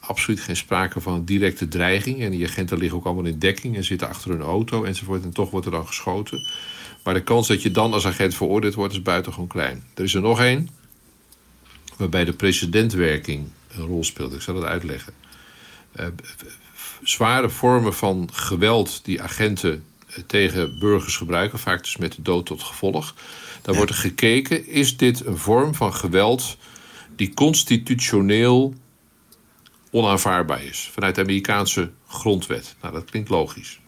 absoluut 0.00 0.40
geen 0.40 0.56
sprake 0.56 1.00
van 1.00 1.24
directe 1.24 1.68
dreiging. 1.68 2.20
En 2.20 2.30
die 2.30 2.46
agenten 2.46 2.78
liggen 2.78 2.98
ook 2.98 3.04
allemaal 3.04 3.24
in 3.24 3.38
dekking 3.38 3.76
en 3.76 3.84
zitten 3.84 4.08
achter 4.08 4.30
een 4.30 4.40
auto 4.40 4.84
enzovoort. 4.84 5.22
En 5.22 5.32
toch 5.32 5.50
wordt 5.50 5.66
er 5.66 5.72
dan 5.72 5.86
geschoten. 5.86 6.46
Maar 7.04 7.14
de 7.14 7.22
kans 7.22 7.48
dat 7.48 7.62
je 7.62 7.70
dan 7.70 7.92
als 7.92 8.06
agent 8.06 8.34
veroordeeld 8.34 8.74
wordt 8.74 8.92
is 8.92 9.02
buitengewoon 9.02 9.48
klein. 9.48 9.84
Er 9.94 10.04
is 10.04 10.14
er 10.14 10.20
nog 10.20 10.40
één, 10.40 10.68
waarbij 11.96 12.24
de 12.24 12.32
precedentwerking 12.32 13.48
een 13.68 13.86
rol 13.86 14.04
speelt. 14.04 14.34
Ik 14.34 14.40
zal 14.40 14.54
het 14.54 14.64
uitleggen. 14.64 15.12
Uh, 16.00 16.06
zware 17.02 17.48
vormen 17.48 17.94
van 17.94 18.28
geweld 18.32 19.04
die 19.04 19.22
agenten 19.22 19.84
tegen 20.26 20.78
burgers 20.78 21.16
gebruiken, 21.16 21.58
vaak 21.58 21.82
dus 21.82 21.96
met 21.96 22.12
de 22.12 22.22
dood 22.22 22.46
tot 22.46 22.62
gevolg. 22.62 23.14
Daar 23.62 23.72
ja. 23.72 23.76
wordt 23.76 23.90
er 23.90 23.98
gekeken, 23.98 24.66
is 24.66 24.96
dit 24.96 25.26
een 25.26 25.38
vorm 25.38 25.74
van 25.74 25.94
geweld 25.94 26.56
die 27.16 27.34
constitutioneel 27.34 28.74
onaanvaardbaar 29.90 30.64
is 30.64 30.90
vanuit 30.92 31.14
de 31.14 31.20
Amerikaanse 31.20 31.90
grondwet? 32.08 32.76
Nou, 32.82 32.94
dat 32.94 33.04
klinkt 33.04 33.28
logisch. 33.28 33.80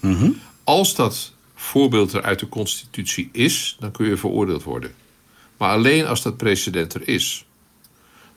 Mm 0.00 0.14
-hmm. 0.14 0.40
Als 0.64 0.94
dat 0.94 1.32
voorbeeld 1.54 2.12
er 2.12 2.22
uit 2.22 2.38
de 2.38 2.48
constitutie 2.48 3.28
is, 3.32 3.76
dan 3.80 3.90
kun 3.90 4.06
je 4.06 4.16
veroordeeld 4.16 4.62
worden. 4.62 4.94
Maar 5.56 5.70
alleen 5.70 6.06
als 6.06 6.22
dat 6.22 6.36
precedent 6.36 6.94
er 6.94 7.08
is. 7.08 7.44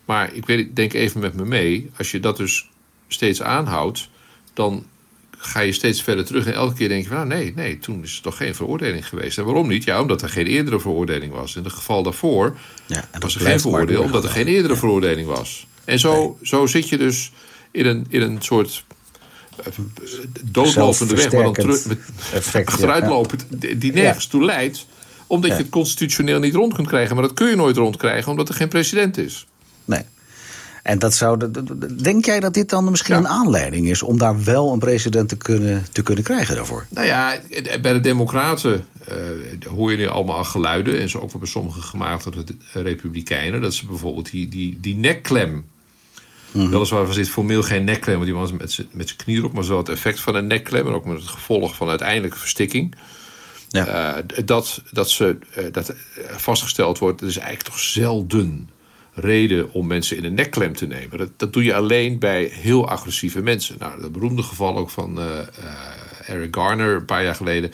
Maar 0.05 0.33
ik 0.33 0.45
weet, 0.45 0.75
denk 0.75 0.93
even 0.93 1.21
met 1.21 1.33
me 1.33 1.45
mee, 1.45 1.91
als 1.97 2.11
je 2.11 2.19
dat 2.19 2.37
dus 2.37 2.69
steeds 3.07 3.41
aanhoudt, 3.41 4.09
dan 4.53 4.85
ga 5.41 5.59
je 5.59 5.71
steeds 5.71 6.01
verder 6.01 6.25
terug. 6.25 6.45
En 6.45 6.53
elke 6.53 6.73
keer 6.73 6.89
denk 6.89 7.03
je 7.03 7.09
van, 7.09 7.17
nou, 7.17 7.29
nee, 7.29 7.53
nee, 7.55 7.79
toen 7.79 8.03
is 8.03 8.15
er 8.15 8.21
toch 8.21 8.37
geen 8.37 8.55
veroordeling 8.55 9.07
geweest. 9.07 9.37
En 9.37 9.45
waarom 9.45 9.67
niet? 9.67 9.83
Ja, 9.83 10.01
omdat 10.01 10.21
er 10.21 10.29
geen 10.29 10.47
eerdere 10.47 10.79
veroordeling 10.79 11.33
was. 11.33 11.55
In 11.55 11.63
het 11.63 11.73
geval 11.73 12.03
daarvoor 12.03 12.57
ja, 12.85 13.09
was 13.19 13.35
er 13.35 13.41
geen 13.41 13.59
veroordeling, 13.59 14.05
omdat 14.05 14.23
er 14.23 14.29
geen 14.29 14.47
eerdere 14.47 14.73
ja. 14.73 14.79
veroordeling 14.79 15.27
was. 15.27 15.67
En 15.85 15.99
zo, 15.99 16.37
nee. 16.39 16.47
zo 16.47 16.65
zit 16.65 16.89
je 16.89 16.97
dus 16.97 17.31
in 17.71 17.85
een, 17.85 18.05
in 18.09 18.21
een 18.21 18.37
soort 18.41 18.83
uh, 19.59 19.73
doodlopende 20.41 21.15
weg, 21.15 21.31
maar 21.31 21.43
dan 21.43 21.53
terug, 21.53 21.85
met, 21.85 21.99
effect, 22.33 22.67
achteruitlopend, 22.67 23.45
ja. 23.59 23.73
die 23.75 23.93
nergens 23.93 24.27
toe 24.27 24.45
leidt. 24.45 24.85
Omdat 25.27 25.49
je 25.49 25.57
het 25.57 25.69
constitutioneel 25.69 26.39
niet 26.39 26.55
rond 26.55 26.73
kunt 26.73 26.87
krijgen. 26.87 27.15
Maar 27.15 27.23
dat 27.23 27.33
kun 27.33 27.49
je 27.49 27.55
nooit 27.55 27.77
rondkrijgen, 27.77 28.31
omdat 28.31 28.49
er 28.49 28.55
geen 28.55 28.67
president 28.67 29.17
is. 29.17 29.47
Nee. 29.85 30.01
En 30.83 30.99
dat 30.99 31.13
zou. 31.13 31.51
Denk 32.01 32.25
jij 32.25 32.39
dat 32.39 32.53
dit 32.53 32.69
dan 32.69 32.89
misschien 32.89 33.15
ja. 33.15 33.19
een 33.19 33.27
aanleiding 33.27 33.87
is 33.87 34.03
om 34.03 34.17
daar 34.17 34.43
wel 34.43 34.73
een 34.73 34.79
president 34.79 35.29
te 35.29 35.37
kunnen, 35.37 35.85
te 35.91 36.01
kunnen 36.01 36.23
krijgen 36.23 36.55
daarvoor? 36.55 36.85
Nou 36.89 37.07
ja, 37.07 37.39
bij 37.81 37.93
de 37.93 37.99
Democraten 37.99 38.85
uh, 39.09 39.69
hoor 39.69 39.91
je 39.91 39.97
nu 39.97 40.07
allemaal 40.07 40.43
geluiden. 40.43 40.99
En 40.99 41.09
zo 41.09 41.19
ook 41.19 41.39
bij 41.39 41.47
sommige 41.47 41.81
gematigde 41.81 42.43
Republikeinen. 42.73 43.61
Dat 43.61 43.73
ze 43.73 43.85
bijvoorbeeld 43.85 44.31
die, 44.31 44.47
die, 44.47 44.77
die 44.79 44.95
nekklem. 44.95 45.51
Mm 45.51 45.63
-hmm. 46.51 46.71
Weliswaar 46.71 47.05
was 47.05 47.15
dit 47.15 47.29
formeel 47.29 47.63
geen 47.63 47.83
nekklem, 47.83 48.15
want 48.15 48.25
die 48.25 48.35
was 48.35 48.51
met 48.51 48.71
zijn 48.71 49.17
knie 49.17 49.43
op. 49.43 49.53
Maar 49.53 49.63
zo 49.63 49.77
het 49.77 49.89
effect 49.89 50.19
van 50.19 50.35
een 50.35 50.47
nekklem. 50.47 50.87
En 50.87 50.93
ook 50.93 51.05
met 51.05 51.17
het 51.17 51.27
gevolg 51.27 51.75
van 51.75 51.89
uiteindelijke 51.89 52.37
verstikking. 52.37 52.95
Ja. 53.67 54.17
Uh, 54.17 54.23
dat, 54.45 54.81
dat, 54.91 55.09
ze, 55.09 55.37
uh, 55.57 55.65
dat 55.71 55.93
vastgesteld 56.35 56.97
wordt, 56.97 57.19
dat 57.19 57.29
is 57.29 57.37
eigenlijk 57.37 57.67
toch 57.67 57.79
zelden 57.79 58.69
reden 59.13 59.73
om 59.73 59.87
mensen 59.87 60.17
in 60.17 60.23
een 60.23 60.33
nekklem 60.33 60.75
te 60.75 60.87
nemen. 60.87 61.17
Dat, 61.17 61.29
dat 61.37 61.53
doe 61.53 61.63
je 61.63 61.75
alleen 61.75 62.19
bij 62.19 62.43
heel 62.43 62.87
agressieve 62.87 63.41
mensen. 63.41 63.75
Nou, 63.79 64.01
dat 64.01 64.11
beroemde 64.11 64.43
geval 64.43 64.77
ook 64.77 64.89
van 64.89 65.19
uh, 65.19 65.25
uh, 65.25 66.29
Eric 66.29 66.55
Garner 66.55 66.95
een 66.95 67.05
paar 67.05 67.23
jaar 67.23 67.35
geleden. 67.35 67.71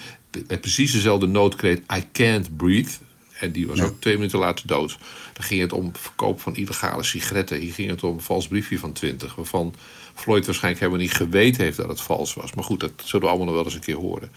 Met 0.48 0.62
precies 0.62 0.92
dezelfde 0.92 1.28
noodkreet: 1.28 1.82
I 1.98 2.04
can't 2.12 2.58
breathe. 2.58 2.92
En 3.40 3.52
die 3.52 3.68
was 3.68 3.78
ja. 3.78 3.84
ook 3.84 4.02
twee 4.02 4.16
minuten 4.16 4.40
later 4.40 4.68
dood. 4.68 4.98
Dan 5.34 5.44
ging 5.44 5.62
het 5.62 5.74
om 5.74 5.96
verkoop 5.96 6.42
van 6.42 6.56
illegale 6.56 7.04
sigaretten. 7.04 7.60
Hier 7.60 7.74
ging 7.74 7.90
het 7.90 8.04
om 8.04 8.14
een 8.14 8.22
vals 8.22 8.48
briefje 8.48 8.80
van 8.80 8.94
20. 8.94 9.36
Waarvan 9.36 9.74
Floyd 10.14 10.46
waarschijnlijk 10.46 10.84
helemaal 10.84 11.06
niet 11.06 11.16
geweten 11.16 11.64
heeft 11.64 11.78
dat 11.78 11.88
het 11.88 12.02
vals 12.02 12.34
was. 12.34 12.54
Maar 12.54 12.64
goed, 12.64 12.80
dat 12.80 12.92
zullen 13.04 13.26
we 13.26 13.28
allemaal 13.28 13.48
nog 13.48 13.56
wel 13.56 13.66
eens 13.66 13.74
een 13.74 13.80
keer 13.80 13.96
horen. 13.96 14.32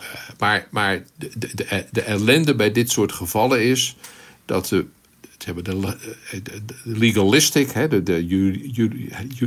Uh, 0.00 0.06
maar 0.38 0.68
maar 0.70 1.04
de, 1.16 1.30
de, 1.54 1.86
de 1.90 2.02
ellende 2.02 2.54
bij 2.54 2.72
dit 2.72 2.90
soort 2.90 3.12
gevallen 3.12 3.62
is 3.62 3.96
dat 4.44 4.66
de 4.66 4.86
hebben 5.44 5.64
de, 5.64 5.96
de 6.42 6.60
legalistic, 6.82 7.70
hè, 7.70 7.88
de, 7.88 8.02
de 8.02 8.26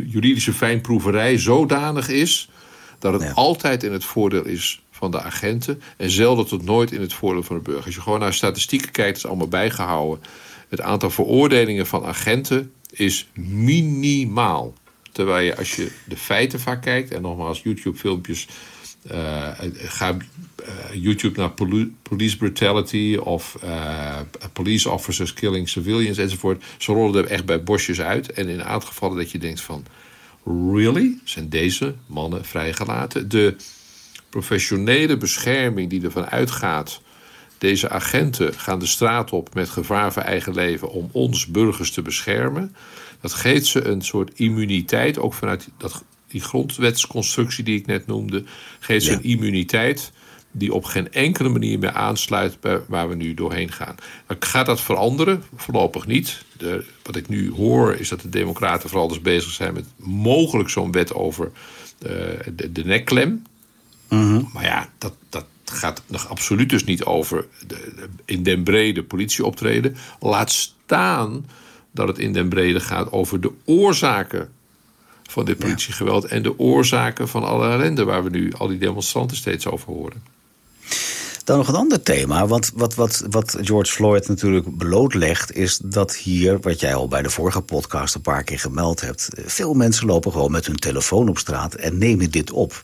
juridische 0.08 0.54
fijnproeverij 0.54 1.38
zodanig 1.38 2.10
is 2.10 2.50
dat 3.00 3.14
het 3.14 3.22
ja. 3.22 3.32
altijd 3.32 3.84
in 3.84 3.92
het 3.92 4.06
voordeel 4.06 4.46
is 4.46 4.82
van 4.92 5.12
de 5.12 5.22
agenten 5.22 5.82
en 5.98 6.10
zelden 6.10 6.46
tot 6.46 6.64
nooit 6.64 6.92
in 6.92 7.02
het 7.02 7.14
voordeel 7.14 7.44
van 7.44 7.56
de 7.56 7.62
burger. 7.62 7.86
Als 7.86 7.96
je 7.96 8.02
gewoon 8.02 8.20
naar 8.20 8.34
statistieken 8.34 8.92
kijkt, 8.92 9.18
is 9.18 9.26
allemaal 9.26 9.48
bijgehouden. 9.48 10.24
Het 10.70 10.82
aantal 10.82 11.10
veroordelingen 11.10 11.88
van 11.88 12.06
agenten 12.06 12.72
is 12.92 13.28
minimaal. 13.34 14.74
Terwijl 15.12 15.46
je 15.46 15.58
als 15.58 15.76
je 15.76 15.92
de 16.06 16.18
feiten 16.18 16.60
vaak 16.60 16.82
kijkt, 16.82 17.12
en 17.12 17.22
nogmaals, 17.22 17.62
YouTube-filmpjes 17.64 18.48
ga 19.76 20.18
YouTube 20.94 21.40
naar 21.40 21.52
police 22.02 22.38
brutality 22.38 23.18
of 23.24 23.58
police 24.54 24.90
officers 24.90 25.34
killing 25.34 25.70
civilians 25.70 26.18
enzovoort. 26.18 26.64
Ze 26.78 26.92
rollen 26.92 27.24
er 27.24 27.32
echt 27.32 27.46
bij 27.46 27.64
bosjes 27.64 28.02
uit. 28.02 28.32
En 28.32 28.48
in 28.48 28.60
een 28.60 28.66
aantal 28.66 28.90
gevallen 28.90 29.18
dat 29.18 29.32
je 29.32 29.38
denkt 29.38 29.62
van... 29.62 29.86
Really? 30.72 31.18
Zijn 31.24 31.50
deze 31.50 31.96
mannen 32.06 32.46
vrijgelaten? 32.46 33.30
De 33.30 33.56
professionele 34.30 35.18
bescherming 35.18 35.90
die 35.90 36.04
ervan 36.04 36.26
uitgaat 36.30 37.02
deze 37.58 37.90
agenten 37.90 38.54
gaan 38.54 38.80
de 38.80 38.86
straat 38.86 39.32
op 39.32 39.54
met 39.54 39.70
gevaar 39.70 40.14
voor 40.14 40.22
eigen 40.22 40.54
leven 40.54 40.90
om 40.90 41.10
ons 41.12 41.48
burgers 41.48 41.92
te 41.92 42.02
beschermen. 42.02 42.76
Dat 43.22 43.34
geeft 43.34 43.66
ze 43.66 43.84
een 43.84 44.02
soort 44.02 44.40
immuniteit, 44.40 45.20
ook 45.20 45.34
vanuit 45.34 45.70
dat, 45.78 46.04
die 46.28 46.42
grondwetsconstructie 46.42 47.64
die 47.64 47.80
ik 47.80 47.86
net 47.86 48.08
noemde, 48.08 48.44
geeft 48.80 49.06
ze 49.06 49.12
een 49.12 49.24
immuniteit 49.24 50.12
die 50.58 50.74
op 50.74 50.86
geen 50.86 51.12
enkele 51.12 51.50
manier 51.50 51.80
meer 51.80 51.92
aansluit 51.92 52.60
bij 52.60 52.82
waar 52.88 53.10
we 53.10 53.16
nu 53.16 53.34
doorheen 53.34 53.72
gaan. 53.72 53.96
Gaat 54.40 54.66
dat 54.66 54.82
veranderen? 54.82 55.44
Voorlopig 55.56 56.08
niet. 56.08 56.44
De, 56.58 56.86
wat 57.04 57.16
ik 57.16 57.28
nu 57.28 57.52
hoor 57.52 57.96
is 57.96 58.10
dat 58.10 58.22
de 58.22 58.30
Democraten 58.30 58.90
vooral 58.90 59.08
dus 59.08 59.22
bezig 59.22 59.52
zijn 59.52 59.74
met 59.74 59.86
mogelijk 59.96 60.70
zo'n 60.70 60.92
wet 60.92 61.14
over 61.14 61.52
uh, 62.04 62.10
de, 62.56 62.72
de 62.72 62.86
nekklem. 62.86 63.44
Mhm. 64.10 64.42
Maar 64.54 64.64
ja, 64.64 64.90
dat, 64.98 65.14
dat, 65.30 65.46
gaat 65.66 66.04
nog 66.08 66.30
absoluut 66.30 66.70
dus 66.70 66.84
niet 66.84 67.04
over 67.04 67.46
de, 67.68 68.08
in 68.26 68.44
den 68.44 68.64
brede 68.64 69.04
politie 69.04 69.46
optreden. 69.46 69.96
Laat 70.20 70.52
staan 70.52 71.46
dat 71.92 72.08
het 72.08 72.20
in 72.20 72.34
den 72.34 72.50
brede 72.50 72.80
gaat 72.80 73.12
over 73.12 73.42
de 73.42 73.52
oorzaken 73.64 74.50
van 75.30 75.46
dit 75.46 75.58
politiegeweld 75.58 76.26
en 76.26 76.42
de 76.42 76.60
oorzaken 76.60 77.28
van 77.28 77.44
alle 77.44 77.70
ellende 77.70 78.04
waar 78.04 78.24
we 78.24 78.30
nu 78.30 78.54
al 78.54 78.68
die 78.68 78.78
demonstranten 78.78 79.38
steeds 79.38 79.68
over 79.68 79.94
horen. 79.94 80.24
Dan 81.46 81.58
nog 81.58 81.68
een 81.68 81.76
ander 81.76 82.02
thema. 82.02 82.48
Want 82.48 82.72
wat, 82.76 82.96
wat, 82.96 83.24
wat 83.30 83.58
George 83.62 83.92
Floyd 83.92 84.28
natuurlijk 84.28 84.78
blootlegt, 84.78 85.56
is 85.56 85.78
dat 85.78 86.16
hier, 86.16 86.60
wat 86.60 86.80
jij 86.80 86.96
al 86.96 87.08
bij 87.08 87.22
de 87.22 87.30
vorige 87.30 87.62
podcast 87.62 88.16
een 88.16 88.22
paar 88.22 88.44
keer 88.44 88.60
gemeld 88.60 89.02
hebt, 89.02 89.30
veel 89.46 89.74
mensen 89.74 90.06
lopen 90.08 90.32
gewoon 90.32 90.52
met 90.52 90.66
hun 90.66 90.76
telefoon 90.76 91.30
op 91.30 91.38
straat 91.38 91.74
en 91.74 91.98
nemen 91.98 92.32
dit 92.32 92.52
op. 92.52 92.84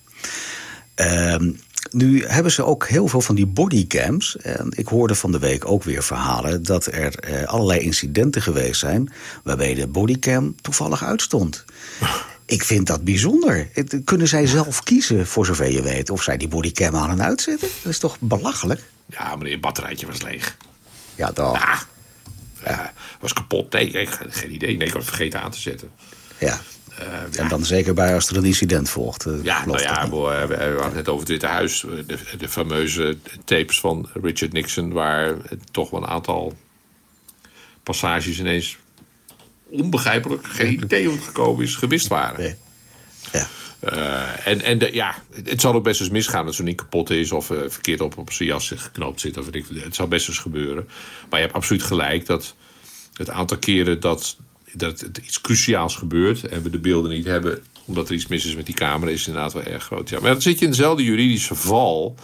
Ehm, 0.96 1.52
nu 1.92 2.26
hebben 2.26 2.52
ze 2.52 2.64
ook 2.64 2.88
heel 2.88 3.08
veel 3.08 3.22
van 3.22 3.36
die 3.36 3.48
bodycams. 3.48 4.38
En 4.38 4.68
ik 4.76 4.88
hoorde 4.88 5.16
van 5.16 5.32
de 5.32 5.40
week 5.40 5.66
ook 5.66 5.84
weer 5.84 6.04
verhalen 6.04 6.64
dat 6.64 6.86
er 6.86 7.20
eh, 7.20 7.44
allerlei 7.44 7.80
incidenten 7.80 8.42
geweest 8.42 8.80
zijn 8.80 9.14
waarbij 9.44 9.74
de 9.74 9.88
bodycam 9.88 10.56
toevallig 10.62 11.04
uitstond. 11.04 11.66
Ik 12.52 12.64
vind 12.64 12.88
dat 12.88 13.04
bijzonder. 13.04 13.68
Kunnen 14.04 14.28
zij 14.28 14.48
zelf 14.48 14.84
kiezen, 14.84 15.28
voor 15.28 15.46
zover 15.46 15.72
je 15.72 15.82
weet, 15.82 16.10
of 16.10 16.24
zij 16.24 16.38
die 16.38 16.48
bodycam 16.48 16.96
aan 16.96 17.10
en 17.10 17.24
uitzetten? 17.24 17.70
Dat 17.82 17.92
is 17.92 18.00
toch 18.00 18.18
belachelijk? 18.20 18.82
Ja, 19.06 19.36
meneer, 19.36 19.52
het 19.52 19.62
batterijtje 19.62 20.08
was 20.08 20.22
leeg. 20.22 20.58
Ja, 21.16 21.32
toch. 21.32 21.58
Ja, 21.58 21.80
ja, 22.66 22.94
was 23.20 23.34
kapot. 23.34 23.72
Nee, 23.72 23.88
ik 23.92 24.10
geen 24.30 24.54
idee. 24.54 24.78
Nee, 24.78 24.88
ik 24.88 24.94
had 24.94 25.02
het 25.02 25.10
vergeten 25.10 25.42
aan 25.42 25.52
te 25.52 25.60
zetten. 25.60 25.92
Ja. 26.38 26.60
Uh, 27.00 27.40
en 27.40 27.48
dan 27.48 27.66
zeker 27.66 27.94
bij 27.94 28.14
als 28.14 28.30
er 28.30 28.38
een 28.38 28.46
incident 28.46 28.90
volgt. 28.90 29.26
Uh, 29.26 29.44
ja, 29.44 29.66
nou 29.66 29.82
ja, 29.82 30.10
we, 30.10 30.18
we, 30.48 30.56
hadden 30.56 30.84
het 30.84 30.94
net 30.94 31.08
over 31.08 31.20
het 31.20 31.30
Witte 31.30 31.46
Huis. 31.46 31.86
De, 32.08 32.18
de, 32.38 32.50
fameuze 32.50 33.18
tapes 33.46 33.80
van 33.80 34.10
Richard 34.22 34.54
Nixon... 34.54 34.92
waar 34.92 35.36
toch 35.72 35.90
wel 35.90 36.02
een 36.02 36.10
aantal 36.10 36.54
passages 37.84 38.40
ineens... 38.40 38.78
onbegrijpelijk, 39.72 40.48
geen 40.48 40.74
idee 40.84 41.06
hoe 41.06 41.16
het 41.16 41.24
gekomen 41.24 41.64
is, 41.64 41.76
gewist 41.76 42.08
waren. 42.08 42.40
Nee. 42.40 42.56
Ja. 43.32 43.48
Uh, 43.94 44.48
en 44.48 44.62
en 44.62 44.78
de, 44.78 44.94
ja, 44.94 45.16
het 45.44 45.62
zal 45.62 45.74
ook 45.74 45.84
best 45.84 46.00
eens 46.02 46.10
misgaan 46.10 46.46
dat 46.46 46.56
zo'n 46.56 46.66
ding 46.66 46.78
kapot 46.78 47.10
is... 47.10 47.32
of 47.32 47.46
verkeerd 47.46 48.02
op, 48.02 48.18
op 48.18 48.32
zijn 48.32 48.50
jas 48.50 48.74
geknoopt 48.76 49.20
zit. 49.20 49.38
Of 49.38 49.48
ik, 49.48 49.66
het 49.74 49.96
zal 49.96 50.08
best 50.08 50.28
eens 50.28 50.38
gebeuren. 50.38 50.88
Maar 51.30 51.40
je 51.40 51.46
hebt 51.46 51.58
absoluut 51.58 51.84
gelijk 51.84 52.26
dat 52.26 52.56
het 53.14 53.30
aantal 53.30 53.58
keren 53.58 54.00
dat 54.00 54.38
dat 54.74 55.00
het 55.00 55.18
iets 55.18 55.42
cruciaals 55.42 55.96
gebeurt 55.96 56.48
en 56.48 56.62
we 56.64 56.70
de 56.70 56.80
beelden 56.80 57.12
niet 57.12 57.26
hebben 57.26 57.64
omdat 57.86 58.10
er 58.10 58.16
iets 58.16 58.28
mis 58.28 58.46
is 58.46 58.56
met 58.56 58.66
die 58.66 58.76
camera, 58.76 59.12
is 59.12 59.28
inderdaad 59.28 59.54
wel 59.54 59.64
erg 59.64 59.84
groot. 59.84 60.10
Ja, 60.10 60.20
maar 60.20 60.32
dan 60.32 60.42
zit 60.42 60.60
je 60.60 60.66
in 60.66 60.72
dezelfde 60.72 61.04
juridische 61.04 61.56
val. 61.56 62.16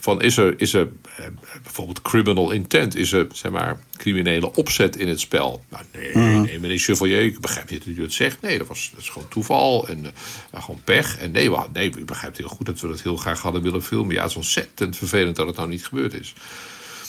Van 0.00 0.22
is 0.22 0.36
er, 0.36 0.60
is 0.60 0.72
er 0.72 0.88
eh, 1.16 1.26
bijvoorbeeld 1.62 2.02
criminal 2.02 2.50
intent? 2.50 2.96
Is 2.96 3.12
er 3.12 3.26
zeg 3.32 3.52
maar, 3.52 3.80
criminele 3.96 4.54
opzet 4.54 4.96
in 4.96 5.08
het 5.08 5.20
spel? 5.20 5.64
Nou, 5.68 5.84
nee, 5.92 6.16
mm. 6.16 6.42
nee, 6.42 6.60
meneer 6.60 6.78
Chevalier, 6.78 7.22
ik 7.22 7.40
begrijp 7.40 7.70
niet 7.70 7.84
dat 7.84 7.96
u 7.96 8.02
het 8.02 8.12
zegt. 8.12 8.40
Nee, 8.40 8.58
dat, 8.58 8.66
was, 8.66 8.90
dat 8.94 9.00
is 9.00 9.08
gewoon 9.08 9.28
toeval 9.28 9.88
en 9.88 10.04
uh, 10.04 10.62
gewoon 10.62 10.80
pech. 10.84 11.18
En 11.18 11.30
nee, 11.30 11.50
well, 11.50 11.66
nee, 11.72 11.92
u 11.98 12.04
begrijpt 12.04 12.36
heel 12.36 12.48
goed 12.48 12.66
dat 12.66 12.80
we 12.80 12.88
dat 12.88 13.02
heel 13.02 13.16
graag 13.16 13.40
hadden 13.40 13.62
willen 13.62 13.82
filmen. 13.82 14.14
Ja, 14.14 14.20
het 14.20 14.30
is 14.30 14.36
ontzettend 14.36 14.96
vervelend 14.96 15.36
dat 15.36 15.46
het 15.46 15.56
nou 15.56 15.68
niet 15.68 15.86
gebeurd 15.86 16.14
is. 16.14 16.34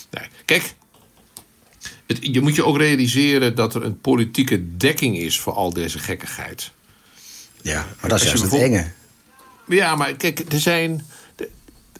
Nee. 0.10 0.28
Kijk, 0.46 0.74
je 2.20 2.42
moet 2.42 2.56
je 2.56 2.66
ook 2.66 2.78
realiseren 2.78 3.56
dat 3.56 3.76
er 3.76 3.84
een 3.84 4.02
politieke 4.02 4.78
dekking 4.78 5.18
is 5.18 5.40
voor 5.40 5.54
al 5.54 5.74
deze 5.74 6.00
gekkigheid. 6.00 6.72
Ja, 7.62 7.88
maar 8.00 8.10
dat 8.10 8.22
is 8.22 8.26
juist 8.26 8.44
het 8.44 8.54
enge. 8.54 8.92
Ja, 9.68 9.96
maar 9.96 10.14
kijk, 10.14 10.54
er 10.54 10.60
zijn. 10.60 11.06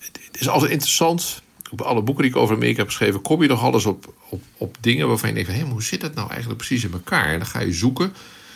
Het 0.06 0.42
is 0.42 0.50
altijd 0.50 0.72
interessant. 0.72 1.42
Op 1.72 1.82
alle 1.82 2.02
boeken 2.02 2.24
die 2.24 2.32
ik 2.32 2.38
over 2.38 2.56
Amerika 2.56 2.78
heb 2.78 2.88
geschreven, 2.88 3.22
kom 3.22 3.42
je 3.42 3.48
nog 3.48 3.64
alles 3.64 3.86
op, 3.86 4.14
op, 4.30 4.44
op 4.58 4.78
dingen 4.80 5.08
waarvan 5.08 5.30
je 5.30 5.36
denkt: 5.36 5.52
hé, 5.52 5.62
hoe 5.62 5.84
zit 5.84 6.02
dat 6.02 6.14
nou 6.14 6.30
eigenlijk 6.30 6.58
precies 6.58 6.84
in 6.84 6.94
elkaar? 6.94 7.26
En 7.26 7.40
dan 7.40 7.48
ga 7.48 7.60
je 7.60 7.74
zoeken. 7.74 8.14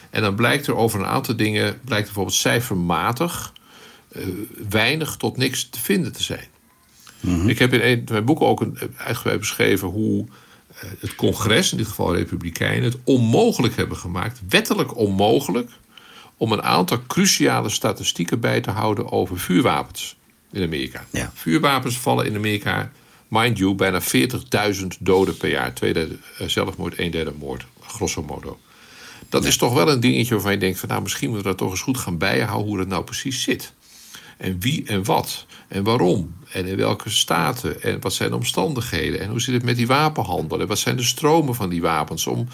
En 0.09 0.21
dan 0.21 0.35
blijkt 0.35 0.67
er 0.67 0.75
over 0.75 0.99
een 0.99 1.05
aantal 1.05 1.35
dingen, 1.35 1.79
blijkt 1.83 2.05
bijvoorbeeld 2.05 2.35
cijfermatig, 2.35 3.53
uh, 4.11 4.23
weinig 4.69 5.15
tot 5.15 5.37
niks 5.37 5.69
te 5.69 5.79
vinden 5.79 6.11
te 6.11 6.23
zijn. 6.23 6.47
Mhm. 7.19 7.49
Ik 7.49 7.59
heb 7.59 7.73
in 7.73 7.81
een 7.81 8.01
van 8.05 8.13
mijn 8.13 8.25
boeken 8.25 8.45
ook 8.45 8.61
een, 8.61 8.77
uitgebreid 8.97 9.39
beschreven 9.39 9.87
hoe 9.87 10.25
eh, 10.67 10.89
het 10.99 11.15
congres, 11.15 11.71
in 11.71 11.77
dit 11.77 11.87
geval 11.87 12.15
Republikeinen, 12.15 12.83
het 12.83 12.97
onmogelijk 13.03 13.75
hebben 13.75 13.97
gemaakt, 13.97 14.41
wettelijk 14.49 14.97
onmogelijk, 14.97 15.69
om 16.37 16.51
een 16.51 16.63
aantal 16.63 16.99
cruciale 17.07 17.69
statistieken 17.69 18.39
bij 18.39 18.61
te 18.61 18.71
houden 18.71 19.11
over 19.11 19.39
vuurwapens 19.39 20.15
in 20.55 20.63
Amerika. 20.63 21.05
Ja. 21.11 21.31
Vuurwapens 21.33 21.97
vallen 21.97 22.25
in 22.25 22.35
Amerika, 22.35 22.91
mind 23.27 23.57
you, 23.57 23.75
bijna 23.75 24.01
40.000 24.01 24.87
doden 24.99 25.37
per 25.37 25.49
jaar. 25.49 25.73
Twee 25.73 25.93
derde 25.93 26.17
eh, 26.37 26.47
zelfmoord, 26.47 26.99
een 26.99 27.11
derde 27.11 27.33
moord, 27.39 27.65
grosso 27.81 28.23
modo. 28.23 28.59
Dat 29.29 29.45
is 29.45 29.57
toch 29.57 29.73
wel 29.73 29.89
een 29.89 29.99
dingetje 29.99 30.33
waarvan 30.33 30.51
je 30.51 30.57
denkt: 30.57 30.79
van 30.79 30.89
nou, 30.89 31.01
misschien 31.01 31.29
moeten 31.29 31.45
we 31.45 31.51
dat 31.51 31.61
toch 31.61 31.71
eens 31.71 31.81
goed 31.83 31.97
gaan 31.97 32.17
bijhouden 32.17 32.67
hoe 32.67 32.77
dat 32.77 32.87
nou 32.87 33.03
precies 33.03 33.43
zit. 33.43 33.73
En 34.37 34.59
wie 34.59 34.85
en 34.85 35.03
wat 35.03 35.45
en 35.67 35.83
waarom 35.83 36.35
en 36.51 36.65
in 36.65 36.75
welke 36.75 37.09
staten 37.09 37.81
en 37.81 38.01
wat 38.01 38.13
zijn 38.13 38.29
de 38.29 38.35
omstandigheden 38.35 39.19
en 39.19 39.29
hoe 39.29 39.41
zit 39.41 39.53
het 39.53 39.63
met 39.63 39.75
die 39.75 39.87
wapenhandel 39.87 40.61
en 40.61 40.67
wat 40.67 40.79
zijn 40.79 40.95
de 40.95 41.03
stromen 41.03 41.55
van 41.55 41.69
die 41.69 41.81
wapens 41.81 42.27
om 42.27 42.47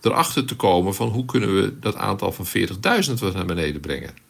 erachter 0.00 0.44
te 0.44 0.56
komen 0.56 0.94
van 0.94 1.08
hoe 1.08 1.24
kunnen 1.24 1.54
we 1.54 1.78
dat 1.78 1.96
aantal 1.96 2.32
van 2.32 2.46
40.000 2.46 3.12
wat 3.18 3.34
naar 3.34 3.46
beneden 3.46 3.80
brengen. 3.80 4.27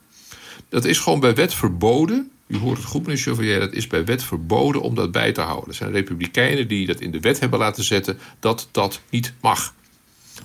Dat 0.68 0.84
is 0.84 0.98
gewoon 0.98 1.20
bij 1.20 1.34
wet 1.34 1.54
verboden. 1.54 2.30
U 2.46 2.56
hoort 2.56 2.76
het 2.76 2.86
goed, 2.86 3.02
meneer 3.02 3.22
Chevalier, 3.22 3.60
dat 3.60 3.72
is 3.72 3.86
bij 3.86 4.04
wet 4.04 4.22
verboden 4.22 4.82
om 4.82 4.94
dat 4.94 5.12
bij 5.12 5.32
te 5.32 5.40
houden. 5.40 5.68
Er 5.68 5.74
zijn 5.74 5.92
republikeinen 5.92 6.68
die 6.68 6.86
dat 6.86 7.00
in 7.00 7.10
de 7.10 7.20
wet 7.20 7.40
hebben 7.40 7.58
laten 7.58 7.84
zetten 7.84 8.18
dat 8.40 8.68
dat 8.70 9.00
niet 9.10 9.32
mag. 9.40 9.74